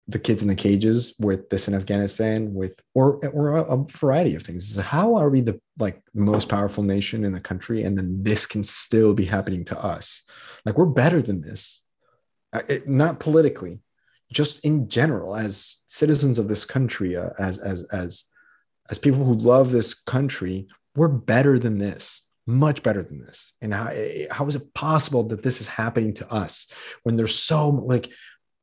[0.07, 4.41] the kids in the cages with this in Afghanistan with or or a variety of
[4.41, 4.75] things.
[4.75, 8.63] How are we the like most powerful nation in the country and then this can
[8.63, 10.23] still be happening to us?
[10.65, 11.83] Like we're better than this.
[12.51, 13.81] Uh, it, not politically,
[14.31, 18.25] just in general as citizens of this country uh, as as as
[18.89, 23.53] as people who love this country, we're better than this much better than this.
[23.61, 23.91] And how,
[24.31, 26.67] how is it possible that this is happening to us
[27.03, 28.09] when there's so like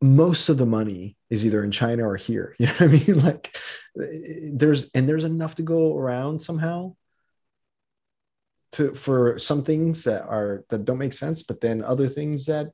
[0.03, 3.25] most of the money is either in china or here you know what i mean?
[3.25, 3.57] Like
[3.95, 6.95] there's and there's enough to go around somehow
[8.73, 12.73] to for some things that are that don't make sense but then other things that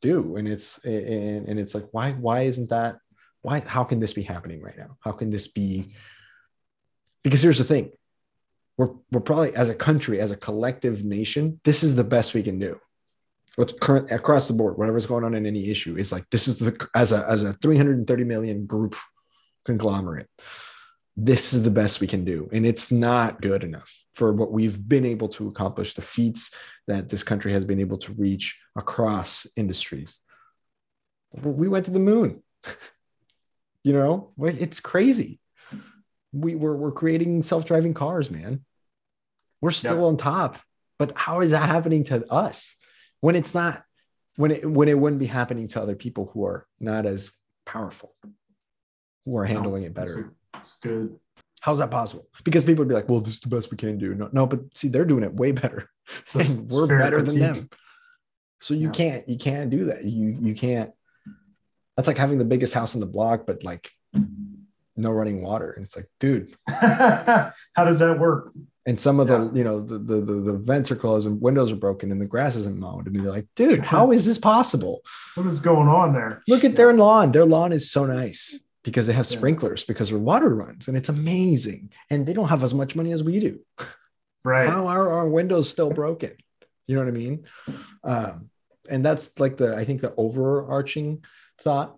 [0.00, 0.36] do.
[0.36, 2.98] And it's and, and it's like why why isn't that
[3.42, 4.96] why how can this be happening right now?
[5.00, 5.94] How can this be?
[7.22, 7.92] Because here's the thing
[8.76, 12.42] we're, we're probably as a country, as a collective nation, this is the best we
[12.42, 12.80] can do.
[13.56, 16.58] What's current across the board, whatever's going on in any issue is like, this is
[16.58, 18.96] the, as a, as a 330 million group
[19.64, 20.28] conglomerate,
[21.16, 22.48] this is the best we can do.
[22.52, 26.52] And it's not good enough for what we've been able to accomplish, the feats
[26.88, 30.18] that this country has been able to reach across industries.
[31.32, 32.42] We went to the moon.
[33.84, 35.38] you know, it's crazy
[36.34, 38.64] we we're, we're creating self-driving cars man.
[39.60, 40.58] We're still on top
[40.98, 42.76] but how is that happening to us
[43.20, 43.82] when it's not
[44.36, 47.32] when it when it wouldn't be happening to other people who are not as
[47.66, 48.14] powerful
[49.24, 50.34] who are handling no, it better?
[50.52, 51.18] that's good.
[51.60, 52.28] How's that possible?
[52.44, 54.14] Because people would be like well this is the best we can do.
[54.14, 55.90] No, no but see they're doing it way better
[56.24, 57.70] so and we're better than them.
[58.60, 58.92] So you yeah.
[58.92, 60.04] can't you can't do that.
[60.04, 60.92] You you can't
[61.96, 63.90] that's like having the biggest house on the block but like
[64.96, 65.72] no running water.
[65.72, 68.52] And it's like, dude, how does that work?
[68.86, 69.38] And some of yeah.
[69.38, 72.20] the, you know, the, the, the, the vents are closed and windows are broken and
[72.20, 73.06] the grass isn't mowed.
[73.06, 75.00] And you're like, dude, how is this possible?
[75.34, 76.42] What is going on there?
[76.46, 76.76] Look at yeah.
[76.76, 77.32] their lawn.
[77.32, 79.92] Their lawn is so nice because they have sprinklers yeah.
[79.92, 81.90] because their water runs and it's amazing.
[82.10, 83.60] And they don't have as much money as we do.
[84.46, 84.68] Right.
[84.68, 86.32] How are our windows still broken?
[86.86, 87.46] You know what I mean?
[88.02, 88.50] Um,
[88.90, 91.24] and that's like the, I think the overarching
[91.62, 91.96] thought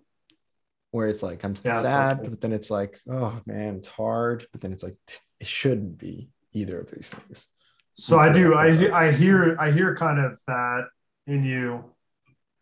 [0.97, 4.47] where it's like I'm yeah, sad, but then it's like, oh man, it's hard.
[4.51, 4.95] But then it's like
[5.39, 7.47] it shouldn't be either of these things.
[7.93, 8.55] So I do.
[8.55, 10.87] I I hear I hear kind of that
[11.27, 11.85] in you.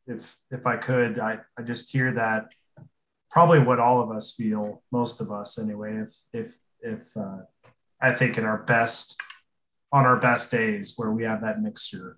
[0.06, 2.52] If if I could, I I just hear that
[3.32, 6.04] probably what all of us feel, most of us anyway.
[6.04, 7.38] If if if uh,
[8.02, 9.18] I think in our best
[9.94, 12.18] on our best days where we have that mixture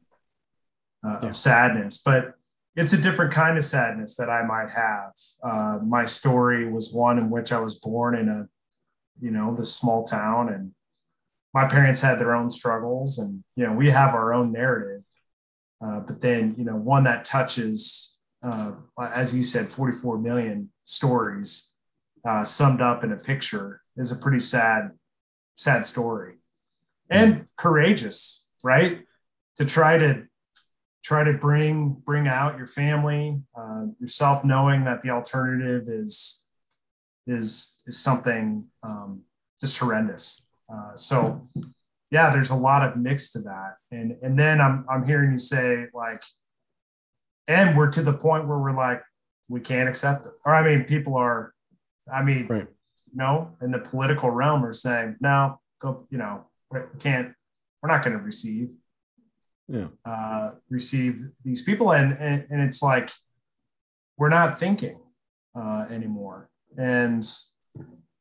[1.06, 1.30] uh, yeah.
[1.30, 2.34] of sadness, but
[2.78, 5.12] it's a different kind of sadness that I might have.
[5.44, 8.48] Uh, my story was one in which I was born in a,
[9.20, 10.74] you know, this small town, and
[11.56, 15.02] my parents had their own struggles, and you know, we have our own narrative.
[15.84, 18.74] Uh, but then, you know, one that touches, uh,
[19.12, 21.74] as you said, 44 million stories
[22.28, 24.92] uh, summed up in a picture is a pretty sad,
[25.56, 26.36] sad story,
[27.10, 29.00] and courageous, right?
[29.58, 30.28] To try to
[31.08, 36.46] try to bring bring out your family, uh, yourself, knowing that the alternative is
[37.26, 39.22] is is something um,
[39.62, 40.50] just horrendous.
[40.70, 41.48] Uh, so
[42.12, 45.38] yeah, there's a lot of mix to that, and and then I'm I'm hearing you
[45.38, 46.24] say like,
[47.48, 49.02] and we're to the point where we're like
[49.48, 51.54] we can't accept it, or I mean, people are,
[52.14, 52.68] I mean, right.
[53.14, 57.34] no, in the political realm are saying no, go, you know, we can't,
[57.82, 58.72] we're not going to receive
[59.68, 59.88] yeah.
[60.06, 63.12] uh, receive these people, and, and and it's like
[64.18, 65.00] we're not thinking
[65.56, 67.24] uh, anymore, and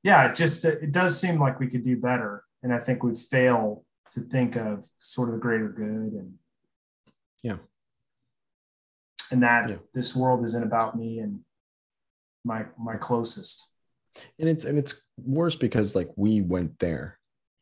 [0.02, 3.14] yeah, it just it does seem like we could do better, and I think we
[3.14, 6.34] fail to think of sort of the greater good and
[7.42, 7.56] yeah,
[9.30, 9.76] and that yeah.
[9.94, 11.40] this world isn't about me and
[12.44, 13.70] my my closest.
[14.38, 17.18] And it's and it's worse because like we went there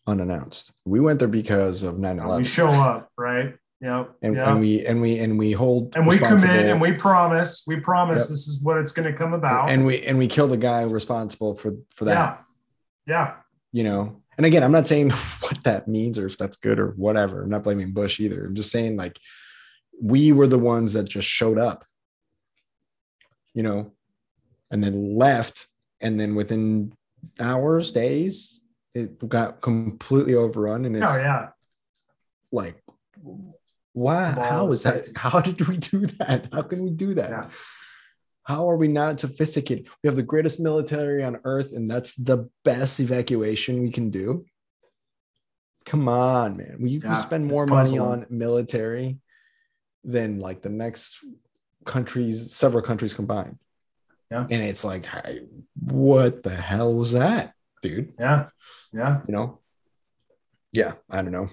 [0.07, 0.72] unannounced.
[0.85, 2.37] We went there because of 9-11.
[2.37, 3.55] We show up, right?
[3.85, 4.16] Yep.
[4.22, 7.80] And, and we and we and we hold and we commit and we promise we
[7.80, 8.28] promise yep.
[8.30, 9.68] this is what it's going to come about.
[9.68, 12.43] And we and we kill the guy responsible for for that.
[13.07, 13.14] Yeah.
[13.14, 13.35] Yeah.
[13.72, 14.22] You know.
[14.39, 15.11] And again, I'm not saying
[15.41, 17.43] what that means or if that's good or whatever.
[17.43, 18.47] I'm not blaming Bush either.
[18.47, 19.20] I'm just saying like
[20.01, 21.85] we were the ones that just showed up.
[23.53, 23.93] You know,
[24.70, 25.66] and then left
[26.01, 26.95] and then within
[27.39, 28.62] hours, days,
[28.95, 31.49] it got completely overrun and oh, it's oh, yeah.
[32.51, 32.82] like
[33.95, 34.33] why?
[34.33, 35.09] How is that?
[35.17, 36.49] How did we do that?
[36.53, 37.31] How can we do that?
[37.31, 37.49] Yeah.
[38.43, 39.89] How are we not sophisticated?
[40.03, 44.45] We have the greatest military on earth, and that's the best evacuation we can do.
[45.87, 46.77] Come on, man.
[46.81, 49.19] We, yeah, spend more money on military
[50.03, 51.25] than like the next
[51.85, 53.59] countries, several countries combined.
[54.31, 54.47] Yeah.
[54.51, 55.47] And it's like, hey,
[55.81, 58.13] what the hell was that, dude?
[58.19, 58.49] Yeah.
[58.93, 59.21] Yeah.
[59.29, 59.61] You know?
[60.73, 60.95] Yeah.
[61.09, 61.51] I don't know.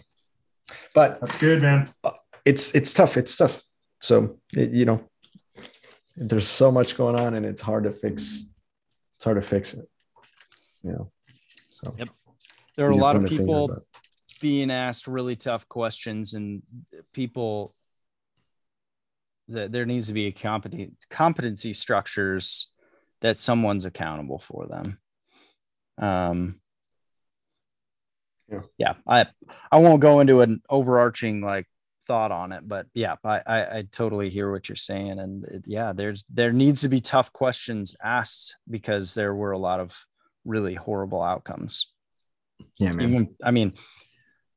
[0.96, 1.86] But that's good, man.
[2.04, 2.12] Uh,
[2.46, 3.18] It's it's tough.
[3.18, 3.62] It's tough.
[4.00, 5.04] So it, you know,
[6.16, 8.46] there's so much going on, and it's hard to fix.
[9.18, 9.88] It's hard to fix it.
[10.84, 11.12] You know.
[11.70, 11.94] So.
[11.98, 12.08] Yep.
[12.78, 13.84] There are a lot of people
[14.40, 16.64] being asked really tough questions, and
[17.14, 17.76] people
[19.50, 22.70] that there needs to be a competency competency structures
[23.22, 25.00] that someone's accountable for them.
[25.98, 26.60] Um,
[28.50, 28.62] yeah.
[28.78, 29.26] yeah, I
[29.72, 31.68] I won't go into an overarching like
[32.12, 35.64] thought on it, but yeah, I, I, I totally hear what you're saying, and it,
[35.66, 39.98] yeah, there's there needs to be tough questions asked because there were a lot of
[40.44, 41.88] really horrible outcomes.
[42.78, 43.10] Yeah, man.
[43.10, 43.76] Even I mean,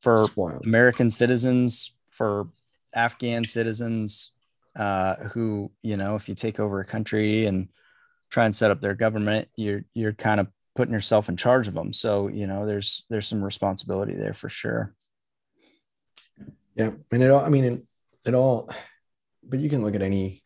[0.01, 0.27] for
[0.65, 2.49] American citizens, for
[2.93, 4.33] Afghan citizens,
[4.75, 7.69] uh, who you know, if you take over a country and
[8.31, 11.75] try and set up their government, you're you're kind of putting yourself in charge of
[11.75, 11.93] them.
[11.93, 14.93] So you know, there's there's some responsibility there for sure.
[16.75, 17.45] Yeah, and it all.
[17.45, 17.87] I mean,
[18.27, 18.69] it, all.
[19.43, 20.43] But you can look at any.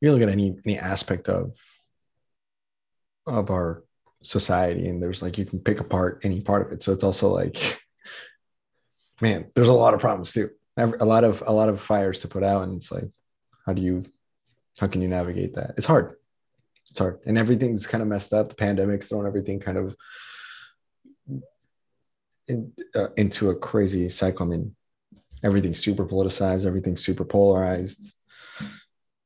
[0.00, 1.58] You look at any any aspect of
[3.26, 3.84] of our
[4.22, 6.82] society, and there's like you can pick apart any part of it.
[6.82, 7.80] So it's also like,
[9.20, 10.50] man, there's a lot of problems too.
[10.76, 13.10] A lot of a lot of fires to put out, and it's like,
[13.66, 14.04] how do you,
[14.78, 15.74] how can you navigate that?
[15.76, 16.14] It's hard.
[16.90, 18.50] It's hard, and everything's kind of messed up.
[18.50, 19.96] The pandemic's thrown everything kind of
[22.48, 24.46] in, uh, into a crazy cycle.
[24.46, 24.74] I mean,
[25.42, 28.16] everything's super politicized, everything's super polarized,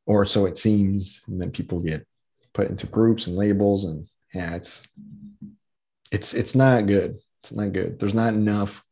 [0.07, 1.23] or so it seems.
[1.27, 2.07] And then people get
[2.53, 4.83] put into groups and labels, and yeah, it's
[6.11, 7.19] it's it's not good.
[7.41, 7.99] It's not good.
[7.99, 8.85] There's not enough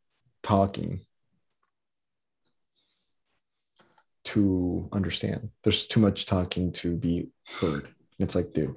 [0.43, 1.01] talking
[4.25, 5.51] to understand.
[5.63, 7.29] There's too much talking to be
[7.61, 7.89] heard.
[8.19, 8.77] It's like, dude.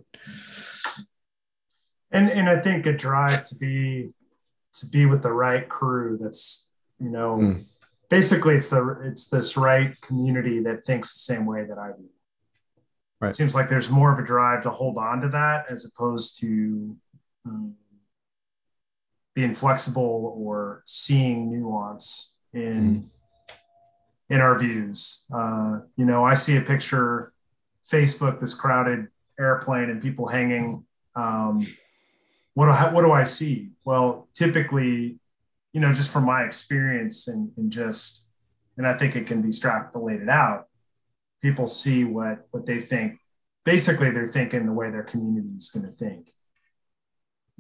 [2.12, 4.14] And and I think a drive to be
[4.74, 7.64] to be with the right crew that's you know mm.
[8.10, 12.06] basically it's the it's this right community that thinks the same way that i do
[13.20, 13.30] right.
[13.30, 16.40] it seems like there's more of a drive to hold on to that as opposed
[16.40, 16.96] to
[17.46, 17.76] um,
[19.36, 23.56] being flexible or seeing nuance in mm.
[24.30, 27.32] in our views uh, you know i see a picture
[27.90, 29.08] facebook this crowded
[29.40, 31.68] airplane and people hanging um,
[32.54, 33.72] what do I, what do I see?
[33.84, 35.20] Well, typically,
[35.74, 38.28] you know, just from my experience and, and just,
[38.78, 40.68] and I think it can be extrapolated out.
[41.42, 43.20] People see what what they think.
[43.66, 46.34] Basically, they're thinking the way their community is going to think.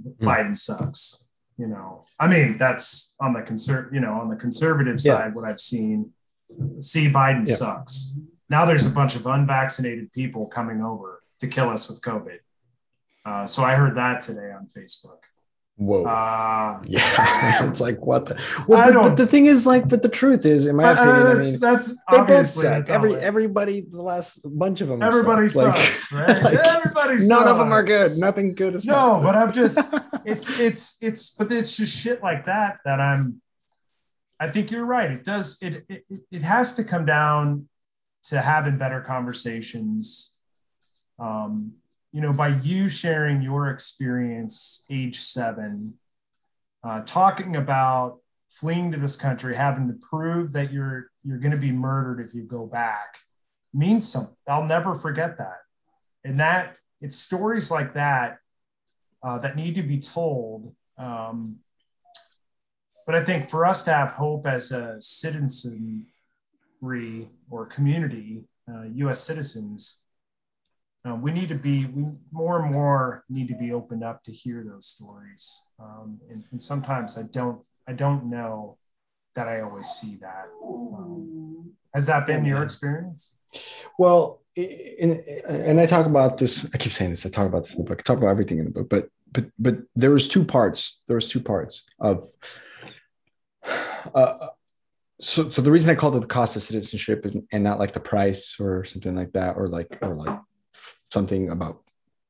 [0.02, 0.16] Mm.
[0.20, 1.28] Biden sucks.
[1.58, 5.18] You know, I mean, that's on the conser- you know, on the conservative yeah.
[5.18, 6.14] side, what I've seen.
[6.80, 7.56] See, Biden yeah.
[7.56, 8.18] sucks.
[8.50, 12.40] Now there's a bunch of unvaccinated people coming over to kill us with COVID.
[13.26, 15.20] Uh, so I heard that today on Facebook.
[15.76, 16.04] Whoa.
[16.06, 17.66] Uh, yeah.
[17.68, 20.68] it's like what the well, but, but, the thing is like, but the truth is,
[20.68, 22.90] in my uh, opinion, that's, I mean, that's they both suck.
[22.90, 25.02] Every everybody, the last bunch of them.
[25.02, 25.76] everybody suck.
[25.76, 26.44] sucks, right?
[26.44, 27.28] like, everybody sucks.
[27.28, 28.12] None of them are good.
[28.18, 29.94] Nothing good is No, but I'm just
[30.26, 33.42] it's it's it's but it's just shit like that that I'm
[34.40, 35.10] I think you're right.
[35.10, 37.68] It does it it, it has to come down
[38.26, 40.38] to having better conversations.
[41.20, 41.74] Um,
[42.14, 45.96] you know, by you sharing your experience age seven,
[46.84, 51.58] uh, talking about fleeing to this country, having to prove that you're you're going to
[51.58, 53.18] be murdered if you go back,
[53.74, 54.36] means something.
[54.48, 55.58] I'll never forget that.
[56.24, 58.38] And that it's stories like that
[59.24, 60.76] uh, that need to be told.
[61.00, 61.58] Um,
[63.08, 66.06] but I think for us to have hope as a citizenry
[67.50, 69.22] or community, uh, U.S.
[69.22, 70.03] citizens,
[71.08, 74.32] uh, we need to be we more and more need to be opened up to
[74.32, 75.70] hear those stories.
[75.80, 78.78] Um, and, and sometimes I don't I don't know
[79.36, 80.46] that I always see that.
[80.66, 83.50] Um, has that been your experience?
[84.00, 86.70] Well, in, and I talk about this.
[86.74, 87.26] I keep saying this.
[87.26, 88.00] I talk about this in the book.
[88.00, 88.90] I talk about everything in the book.
[88.90, 91.02] But but but there was two parts.
[91.08, 92.30] There was two parts of.
[94.14, 94.48] Uh,
[95.20, 97.94] so so the reason I called it the cost of citizenship is and not like
[97.94, 100.38] the price or something like that or like or like
[101.14, 101.82] something about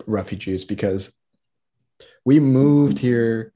[0.05, 1.11] refugees because
[2.25, 3.53] we moved here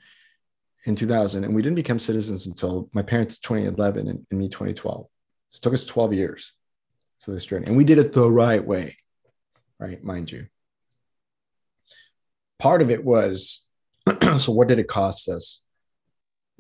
[0.86, 5.06] in 2000 and we didn't become citizens until my parents 2011 and, and me 2012
[5.52, 6.54] so it took us 12 years.
[7.20, 8.96] So this journey and we did it the right way
[9.80, 10.48] right mind you.
[12.58, 13.66] Part of it was
[14.40, 15.66] so what did it cost us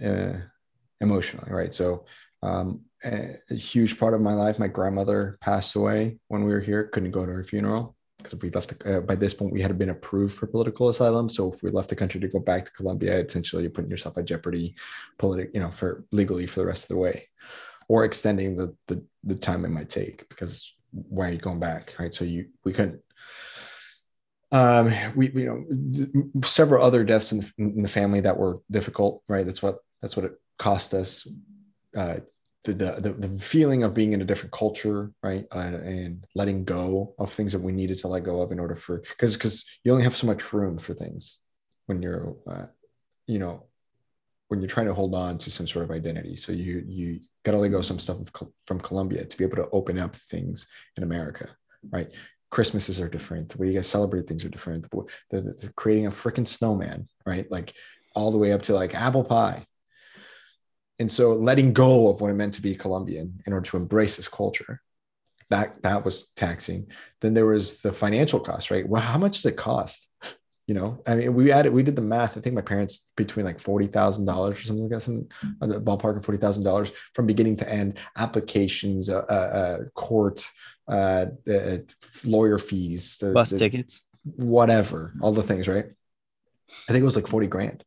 [0.03, 0.33] uh,
[0.99, 1.73] emotionally right?
[1.73, 2.05] So
[2.43, 6.59] um, a, a huge part of my life my grandmother passed away when we were
[6.59, 9.61] here couldn't go to her funeral because we left the, uh, by this point we
[9.61, 11.29] had been approved for political asylum.
[11.29, 14.17] So if we left the country to go back to colombia essentially you're putting yourself
[14.17, 14.75] at jeopardy
[15.17, 17.27] politic you know for legally for the rest of the way
[17.87, 21.95] or extending the, the the time it might take because why are you going back
[21.99, 22.13] right?
[22.13, 23.01] So you we couldn't
[24.51, 28.61] um we you know th- several other deaths in the, in the family that were
[28.71, 29.45] difficult right?
[29.45, 31.27] That's what that's what it cost us
[31.95, 32.17] uh
[32.73, 37.15] the, the, the feeling of being in a different culture, right, uh, and letting go
[37.17, 39.91] of things that we needed to let go of in order for because because you
[39.91, 41.37] only have so much room for things
[41.85, 42.65] when you're, uh,
[43.25, 43.63] you know,
[44.49, 46.35] when you're trying to hold on to some sort of identity.
[46.35, 48.17] So you you got to let go of some stuff
[48.65, 51.49] from Colombia to be able to open up things in America,
[51.89, 52.11] right?
[52.49, 53.49] Christmases are different.
[53.49, 54.89] The way you guys celebrate things are different.
[54.89, 57.49] The, the, the creating a freaking snowman, right?
[57.51, 57.73] Like
[58.15, 59.65] all the way up to like apple pie
[60.99, 64.17] and so letting go of what it meant to be Colombian in order to embrace
[64.17, 64.81] this culture,
[65.49, 66.87] that that was taxing.
[67.21, 68.87] Then there was the financial cost, right?
[68.87, 70.09] Well, how much does it cost?
[70.65, 72.37] You know, I mean, we added, we did the math.
[72.37, 75.27] I think my parents between like forty thousand dollars or something like that, some
[75.61, 80.49] the ballpark of forty thousand dollars from beginning to end, applications, uh, uh, court,
[80.89, 81.27] uh,
[82.25, 84.01] lawyer fees, the, bus the, tickets,
[84.35, 85.85] whatever, all the things, right?
[86.89, 87.85] I think it was like forty grand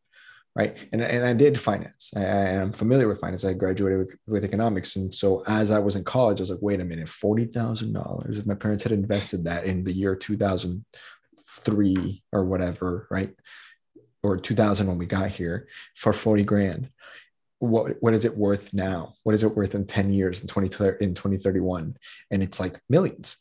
[0.55, 0.76] right?
[0.92, 2.11] And, and i did finance.
[2.16, 3.44] I, i'm familiar with finance.
[3.44, 4.96] I graduated with, with economics.
[4.96, 8.46] And so as i was in college i was like wait a minute $40000 if
[8.46, 13.34] my parents had invested that in the year 2003 or whatever right?
[14.22, 16.90] Or 2000 when we got here for 40 grand.
[17.59, 19.14] What what is it worth now?
[19.22, 20.68] What is it worth in 10 years in 20
[21.01, 21.96] in 2031
[22.30, 23.36] and it's like millions.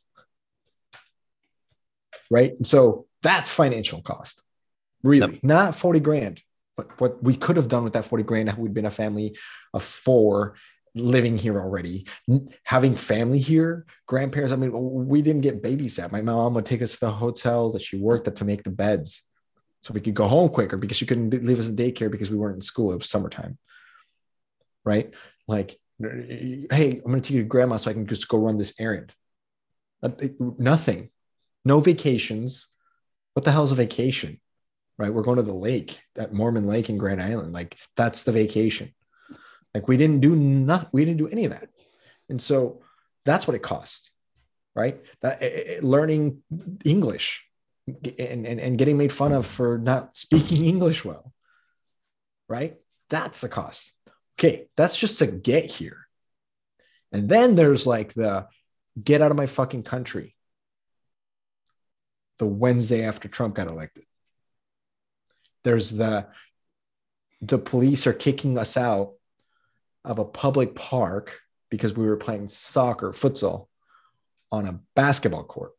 [2.29, 2.55] Right?
[2.55, 4.43] And so that's financial cost.
[5.03, 5.43] Really yep.
[5.43, 6.43] not 40 grand
[6.97, 9.37] what we could have done with that 40 grand if we'd been a family
[9.73, 10.55] of four
[10.95, 12.07] living here already.
[12.63, 14.71] Having family here grandparents i mean
[15.07, 16.11] we didn't get babysat.
[16.11, 18.71] My mom would take us to the hotel that she worked at to make the
[18.71, 19.21] beds
[19.81, 22.37] so we could go home quicker because she couldn't leave us in daycare because we
[22.37, 22.91] weren't in school.
[22.91, 23.57] It was summertime.
[24.83, 25.13] Right?
[25.47, 28.57] Like hey i'm going to take you to grandma so i can just go run
[28.57, 29.13] this errand.
[30.39, 31.09] Nothing.
[31.65, 32.67] No vacations.
[33.33, 34.39] What the hell is a vacation
[34.99, 35.13] right?
[35.13, 37.53] We're going to the lake, that Mormon Lake in Grand Island.
[37.53, 38.93] Like that's the vacation.
[39.73, 40.89] Like we didn't do nothing.
[40.91, 41.69] We didn't do any of that.
[42.27, 42.81] And so
[43.23, 44.11] that's what it cost,
[44.75, 45.01] right?
[45.21, 46.43] That it, learning
[46.83, 47.45] English
[47.87, 51.33] and, and, and getting made fun of for not speaking English well,
[52.49, 52.75] right?
[53.09, 53.93] That's the cost.
[54.37, 54.67] Okay.
[54.75, 56.07] That's just to get here.
[57.11, 58.47] And then there's like the
[59.01, 60.35] get out of my fucking country.
[62.37, 64.05] The Wednesday after Trump got elected
[65.63, 66.27] there's the
[67.41, 69.13] the police are kicking us out
[70.03, 71.39] of a public park
[71.69, 73.67] because we were playing soccer futsal
[74.51, 75.71] on a basketball court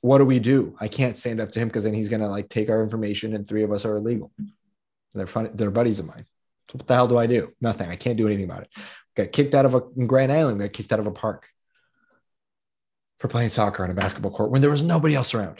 [0.00, 0.76] what do we do?
[0.80, 3.48] I can't stand up to him because then he's gonna like take our information and
[3.48, 4.30] three of us are illegal.
[5.14, 6.24] They're fun, they're buddies of mine.
[6.70, 7.52] So what the hell do I do?
[7.60, 7.88] Nothing.
[7.88, 8.70] I can't do anything about it.
[9.16, 11.48] Got kicked out of a Grand Island, got kicked out of a park
[13.18, 15.58] for playing soccer on a basketball court when there was nobody else around.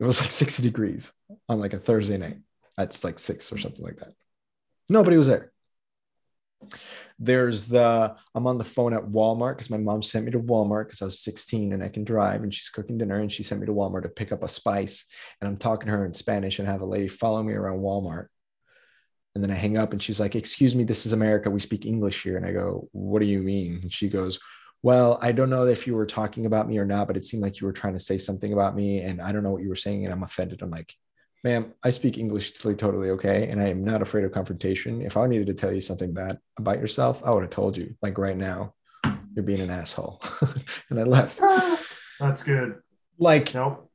[0.00, 1.12] It was like 60 degrees
[1.48, 2.38] on like a Thursday night.
[2.76, 4.14] That's like six or something like that.
[4.88, 5.52] Nobody was there.
[7.18, 10.86] There's the I'm on the phone at Walmart because my mom sent me to Walmart
[10.86, 13.60] because I was 16 and I can drive and she's cooking dinner and she sent
[13.60, 15.04] me to Walmart to pick up a spice
[15.40, 17.80] and I'm talking to her in Spanish and I have a lady follow me around
[17.80, 18.26] Walmart.
[19.34, 21.50] And then I hang up and she's like, "Excuse me, this is America.
[21.50, 24.40] We speak English here." And I go, "What do you mean?" And she goes,
[24.82, 27.42] "Well, I don't know if you were talking about me or not, but it seemed
[27.42, 29.68] like you were trying to say something about me and I don't know what you
[29.68, 30.94] were saying and I'm offended." I'm like,
[31.44, 33.48] ma'am, I speak English totally, totally okay.
[33.48, 35.02] And I am not afraid of confrontation.
[35.02, 37.94] If I needed to tell you something bad about yourself, I would have told you,
[38.02, 38.74] like right now,
[39.34, 40.22] you're being an asshole.
[40.90, 41.40] and I left.
[42.18, 42.80] That's good.
[43.18, 43.89] Like, Nope.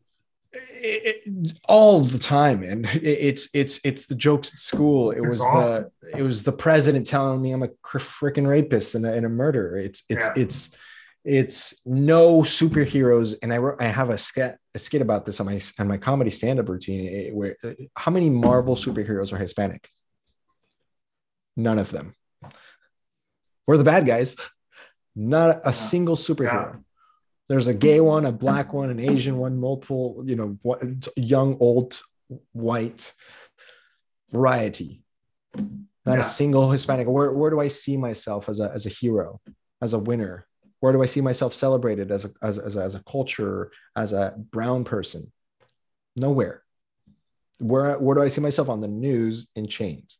[0.56, 5.12] It, it- all the time, and it, it's it's it's the jokes at school.
[5.12, 9.06] It's it was the it was the president telling me I'm a freaking rapist and
[9.06, 9.78] a, and a murderer.
[9.78, 10.34] It's it's Yeah.
[10.43, 10.76] it's
[11.24, 13.36] it's no superheroes.
[13.41, 15.97] And I wrote I have a skit a skit about this on my on my
[15.97, 17.08] comedy stand up routine.
[17.08, 17.56] eh, Where
[17.95, 19.89] how many Marvel superheroes are Hispanic?
[21.58, 22.14] None of them.
[23.66, 24.36] We're the bad guys.
[25.16, 26.84] Not a single superhero.
[27.48, 30.82] There's a gay one, a black one, an Asian one, multiple, you know, what,
[31.16, 32.02] young, old,
[32.54, 33.14] white
[34.32, 35.04] variety.
[36.06, 36.22] Not Yeah.
[36.22, 37.08] a single Hispanic.
[37.08, 39.41] Where, where do I see myself as a, as a hero,
[39.82, 40.46] as a winner?
[40.80, 44.14] Where do I see myself celebrated as a, as, as, a, as a culture, as
[44.14, 45.32] a brown person?
[46.16, 46.64] Nowhere.
[47.60, 50.18] Where, where do I see myself on the news in chains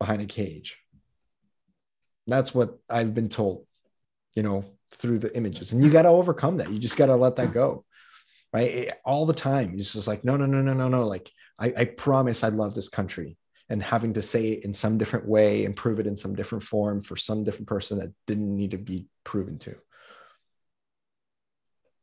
[0.00, 0.78] behind a cage?
[2.26, 3.66] That's what I've been told,
[4.34, 5.72] you know, through the images.
[5.72, 6.70] And you got to overcome that.
[6.70, 7.84] You just got to let that go.
[8.52, 8.70] Right.
[8.70, 9.74] It- all the time.
[9.76, 11.06] It's just like, no, no, no, no, no, no.
[11.06, 13.36] Like, I, I promise I love this country.
[13.68, 16.62] And having to say it in some different way and prove it in some different
[16.62, 19.74] form for some different person that didn't need to be proven to.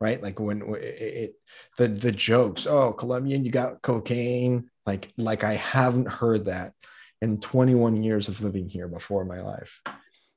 [0.02, 0.22] Right.
[0.22, 1.36] Like when it, it
[1.78, 4.70] the the jokes, oh, Colombian, you got cocaine.
[4.86, 6.74] Like, like I haven't heard that
[7.22, 9.82] in 21 years of living here before my life,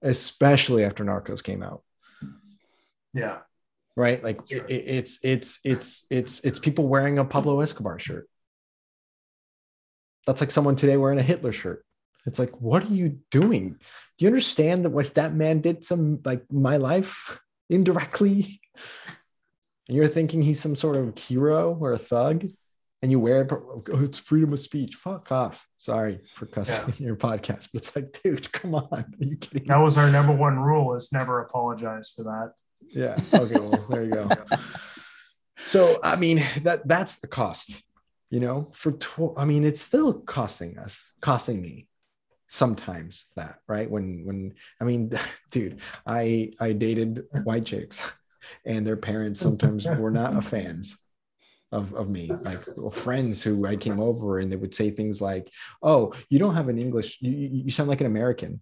[0.03, 1.83] especially after Narcos came out
[3.17, 3.39] Yeah.
[3.97, 4.23] right?
[4.23, 4.71] Like right.
[4.71, 8.29] it- it's it's it's it's it's people wearing a Pablo Escobar shirt.
[10.27, 11.85] That's like someone today wearing a Hitler shirt.
[12.27, 13.77] It's like, what are you doing?
[14.19, 17.41] Do you understand that what that man did some like my life
[17.71, 18.61] indirectly?
[19.89, 22.45] And you're thinking he's some sort of hero or a thug,
[23.03, 24.97] and you wear it, oh, it's freedom of speech.
[24.97, 25.65] Fuck off.
[25.79, 28.89] Sorry for cussing in your podcast, but it's like, dude, come on.
[28.93, 29.69] Are you kidding?
[29.69, 32.55] That was our number one rule is never apologize for that.
[32.91, 33.17] Yeah.
[33.33, 33.55] Okay.
[33.59, 34.31] Well, there you go.
[35.65, 37.83] So I mean that that's the cost,
[38.31, 38.71] you know.
[38.73, 41.89] For tw- I mean, it's still costing us, costing me
[42.47, 45.11] sometimes that right when when I mean,
[45.51, 48.13] dude, I I dated white chicks,
[48.65, 50.99] and their parents sometimes were not a fans
[51.73, 52.63] of of me, like
[52.93, 55.51] friends who I came over and they would say things like,
[55.83, 58.61] "Oh, you don't have an English, you you sound like an American."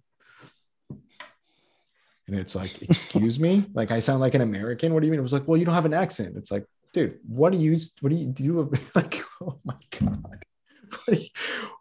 [2.27, 4.95] And it's like, excuse me, like I sound like an American.
[4.95, 5.20] What do you mean?
[5.20, 6.37] It was like, well, you don't have an accent.
[6.37, 6.64] It's like,
[6.95, 8.72] dude, what do you, what do you do?
[8.95, 10.45] Like, oh my god,
[11.05, 11.29] what you-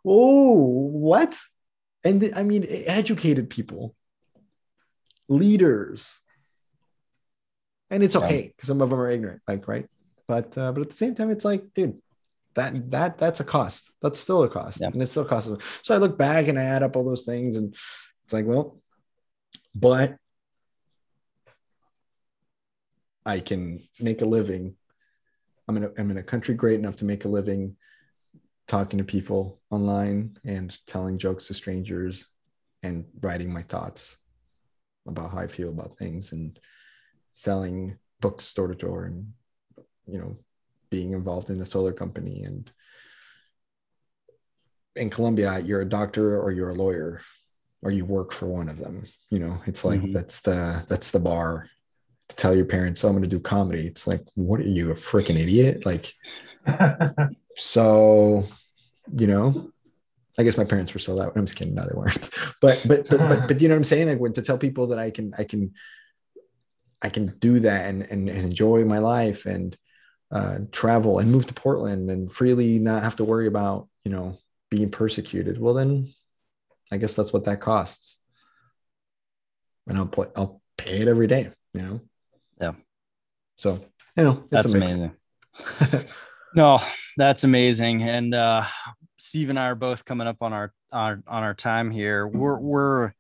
[0.06, 0.54] oh,
[0.92, 1.38] what?
[2.04, 3.96] And th- I mean, educated people,
[5.30, 6.20] leaders,
[7.90, 9.88] and it's okay because some of them are ignorant, like right.
[10.28, 12.02] But uh, but at the same time, it's like, dude,
[12.56, 13.92] that that that's a cost.
[14.02, 14.88] That's still a cost, Yeah.
[14.88, 15.52] and it still costs.
[15.84, 17.74] So I look back and I add up all those things, and
[18.26, 18.80] it's like, well,
[19.76, 20.16] but
[23.26, 24.76] I can make a living.
[25.68, 27.76] I'm in a, I'm in a country great enough to make a living
[28.68, 32.28] talking to people online and telling jokes to strangers
[32.82, 34.18] and writing my thoughts
[35.08, 36.58] about how I feel about things and
[37.34, 39.34] selling books door to door and
[40.08, 40.38] you know
[40.90, 42.72] being involved in a solar company and
[44.96, 47.20] in Colombia you're a doctor or you're a lawyer
[47.82, 50.14] or you work for one of them you know it's like Mhm.
[50.14, 51.68] that's the that's the bar
[52.36, 53.88] to tell your parents oh, i'm going to do comedy.
[53.88, 55.86] It's like what are you a freaking idiot?
[55.86, 56.14] Like
[57.56, 58.44] so
[59.16, 59.70] you know
[60.40, 61.76] i guess my parents were still that i'm just kidding.
[61.76, 62.30] No they weren't.
[62.62, 64.08] But but but but, but you know what i'm saying?
[64.08, 65.74] Like when to tell people that i can i can
[67.02, 69.78] i can do that and and, and enjoy my life and
[70.32, 74.36] uh, travel and move to portland and freely not have to worry about you know
[74.72, 76.08] being persecuted well then
[76.92, 78.18] i guess that's what that costs.
[79.86, 82.02] And i'll put i'll pay it every day you know.
[83.58, 83.80] So
[84.16, 85.12] you know, that's amazing.
[86.56, 86.80] no,
[87.18, 88.04] that's amazing.
[88.04, 88.66] And uh,
[89.18, 92.28] Steve and I are both coming up on our, on, on our time here.
[92.28, 93.14] We're we're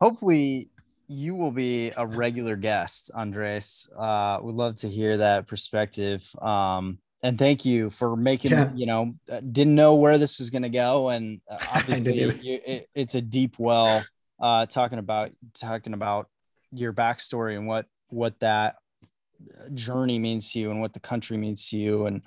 [0.00, 0.70] hopefully
[1.08, 3.88] you will be a regular guest, Andres.
[3.98, 6.28] Uh, we'd love to hear that perspective.
[6.40, 8.70] Um, and thank you for making yeah.
[8.74, 12.60] you know uh, didn't know where this was going to go and uh, obviously you,
[12.64, 14.04] it, it's a deep well
[14.40, 16.28] uh talking about talking about
[16.70, 18.76] your backstory and what what that
[19.74, 22.06] journey means to you and what the country means to you.
[22.06, 22.22] And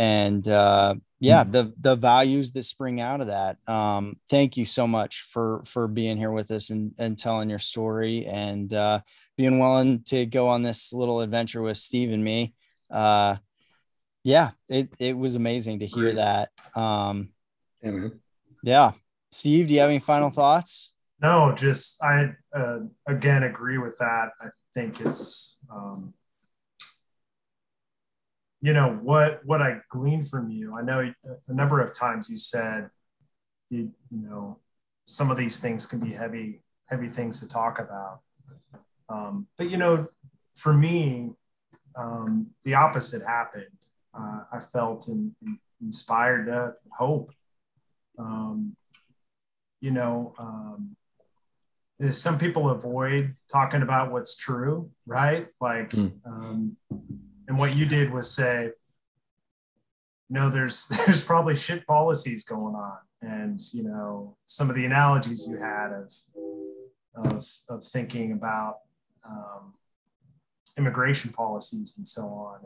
[0.00, 1.50] and uh yeah mm-hmm.
[1.50, 3.58] the the values that spring out of that.
[3.68, 7.58] Um thank you so much for for being here with us and and telling your
[7.58, 9.00] story and uh
[9.36, 12.54] being willing to go on this little adventure with steve and me.
[12.90, 13.36] Uh
[14.24, 16.48] yeah it it was amazing to hear that.
[16.74, 17.34] Um
[17.82, 18.08] yeah,
[18.62, 18.92] yeah.
[19.32, 20.94] Steve do you have any final thoughts?
[21.20, 24.30] No just i uh, again agree with that.
[24.40, 26.14] I think it's um
[28.60, 30.76] you know what what I gleaned from you.
[30.76, 31.12] I know
[31.48, 32.90] a number of times you said,
[33.70, 34.58] you, you know,
[35.06, 38.20] some of these things can be heavy heavy things to talk about.
[39.08, 40.08] Um, but you know,
[40.54, 41.30] for me,
[41.96, 43.64] um, the opposite happened.
[44.12, 47.32] Uh, I felt in, in inspired to hope.
[48.18, 48.76] Um,
[49.80, 50.96] you know, um,
[52.10, 55.48] some people avoid talking about what's true, right?
[55.60, 56.12] Like, mm.
[56.24, 56.76] um,
[57.46, 58.70] and what you did was say,
[60.30, 65.46] no, there's there's probably shit policies going on, and you know, some of the analogies
[65.48, 66.12] you had of
[67.14, 68.78] of of thinking about
[69.28, 69.74] um,
[70.78, 72.60] immigration policies and so on,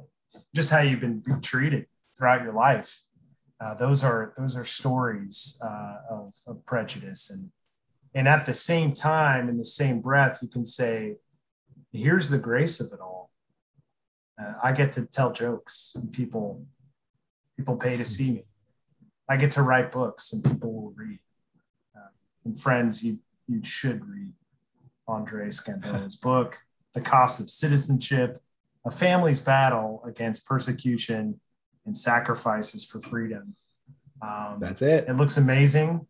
[0.55, 1.87] just how you've been treated
[2.17, 3.03] throughout your life.
[3.61, 7.51] Uh, those are those are stories uh, of, of prejudice and
[8.15, 11.17] and at the same time in the same breath you can say
[11.93, 13.25] here's the grace of it all
[14.41, 16.67] uh, I get to tell jokes and people
[17.57, 18.45] people pay to see me.
[19.29, 21.21] I get to write books and people will read.
[21.97, 22.09] Uh,
[22.45, 24.33] and friends, you you should read
[25.07, 26.59] Andres Gamboa's book,
[26.95, 28.43] The Cost of Citizenship,
[28.85, 31.41] a family's battle against persecution
[31.87, 33.55] and sacrifices for freedom.
[34.23, 35.07] Um, That's it.
[35.09, 36.07] It looks amazing.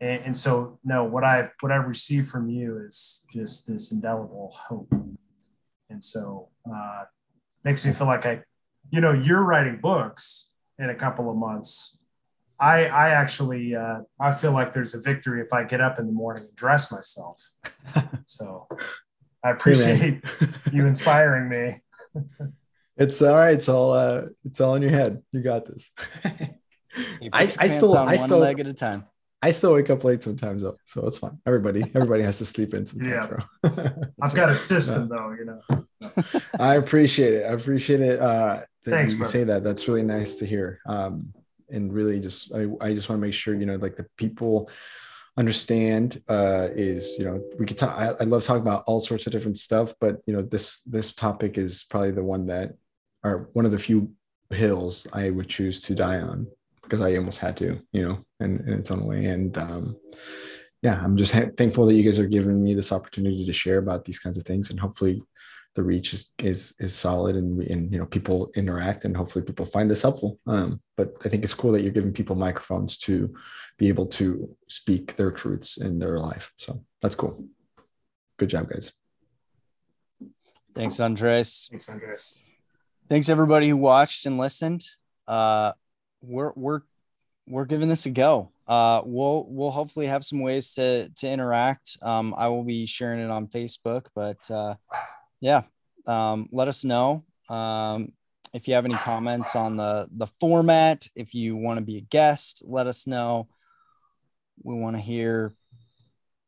[0.00, 4.54] And, and so, no, what I what I receive from you is just this indelible
[4.54, 4.92] hope.
[5.90, 7.04] And so, uh,
[7.64, 8.42] makes me feel like I,
[8.90, 12.02] you know, you're writing books in a couple of months.
[12.58, 16.06] I I actually uh, I feel like there's a victory if I get up in
[16.06, 17.50] the morning and dress myself.
[18.26, 18.68] so
[19.44, 20.22] I appreciate
[20.72, 21.82] you inspiring me.
[22.96, 23.54] it's all right.
[23.54, 25.22] It's all uh, it's all in your head.
[25.32, 25.90] You got this.
[27.32, 29.04] I, I still I still leg at a time.
[29.42, 31.38] I still wake up late sometimes though, so it's fine.
[31.46, 33.42] Everybody, everybody has to sleep in sometimes.
[33.64, 33.90] Yeah,
[34.22, 36.40] I've got a system though, you know.
[36.60, 37.44] I appreciate it.
[37.44, 38.20] I appreciate it.
[38.20, 39.64] Uh, that Thanks, you say that.
[39.64, 40.80] That's really nice to hear.
[40.86, 41.32] Um,
[41.70, 44.70] and really, just I, I just want to make sure you know, like the people
[45.36, 47.96] understand uh, is you know we could talk.
[47.96, 51.14] I, I love talking about all sorts of different stuff, but you know this this
[51.14, 52.74] topic is probably the one that,
[53.22, 54.12] or one of the few
[54.50, 56.46] hills I would choose to die on
[56.90, 59.26] because I almost had to, you know, in, in its own way.
[59.26, 59.96] And um,
[60.82, 63.78] yeah, I'm just ha- thankful that you guys are giving me this opportunity to share
[63.78, 65.22] about these kinds of things, and hopefully
[65.76, 69.64] the reach is is, is solid and, and you know people interact and hopefully people
[69.64, 70.40] find this helpful.
[70.48, 73.32] Um, but i think it's cool that you're giving people microphones to
[73.78, 76.52] be able to speak their truths in their life.
[76.56, 77.44] So that's cool.
[78.36, 78.92] Good job guys.
[80.74, 81.68] Thanks andres.
[81.70, 82.44] Thanks andres.
[83.08, 84.82] Thanks everybody who watched and listened.
[85.28, 85.72] Uh
[86.22, 86.82] we're we're
[87.46, 91.98] we're giving this a go uh, we'll we'll hopefully have some ways to to interact.
[92.02, 94.76] Um, I will be sharing it on Facebook, but uh,
[95.40, 95.62] yeah,
[96.06, 98.12] um, let us know um,
[98.54, 101.08] if you have any comments on the the format.
[101.16, 103.48] If you want to be a guest, let us know.
[104.62, 105.52] We want to hear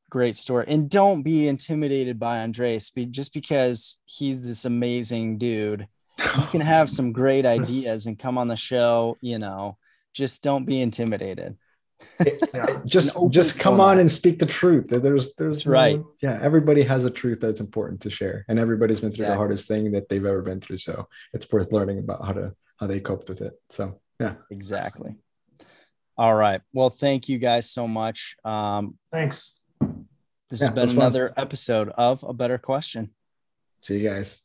[0.08, 2.90] great story, and don't be intimidated by Andres.
[2.90, 5.88] Be just because he's this amazing dude.
[6.18, 9.16] You can have some great ideas and come on the show.
[9.20, 9.78] You know,
[10.14, 11.56] just don't be intimidated.
[12.54, 12.80] Yeah.
[12.84, 14.86] just just come on and speak the truth.
[14.88, 16.00] There's there's no, right.
[16.20, 19.34] yeah everybody has a truth that's important to share and everybody's been through exactly.
[19.34, 22.54] the hardest thing that they've ever been through so it's worth learning about how to
[22.78, 24.34] how they coped with it so yeah.
[24.50, 25.16] Exactly.
[26.16, 26.60] All right.
[26.72, 28.36] Well thank you guys so much.
[28.44, 29.60] Um thanks.
[30.50, 31.44] this yeah, has been another fun.
[31.44, 33.10] episode of a better question.
[33.80, 34.44] See you guys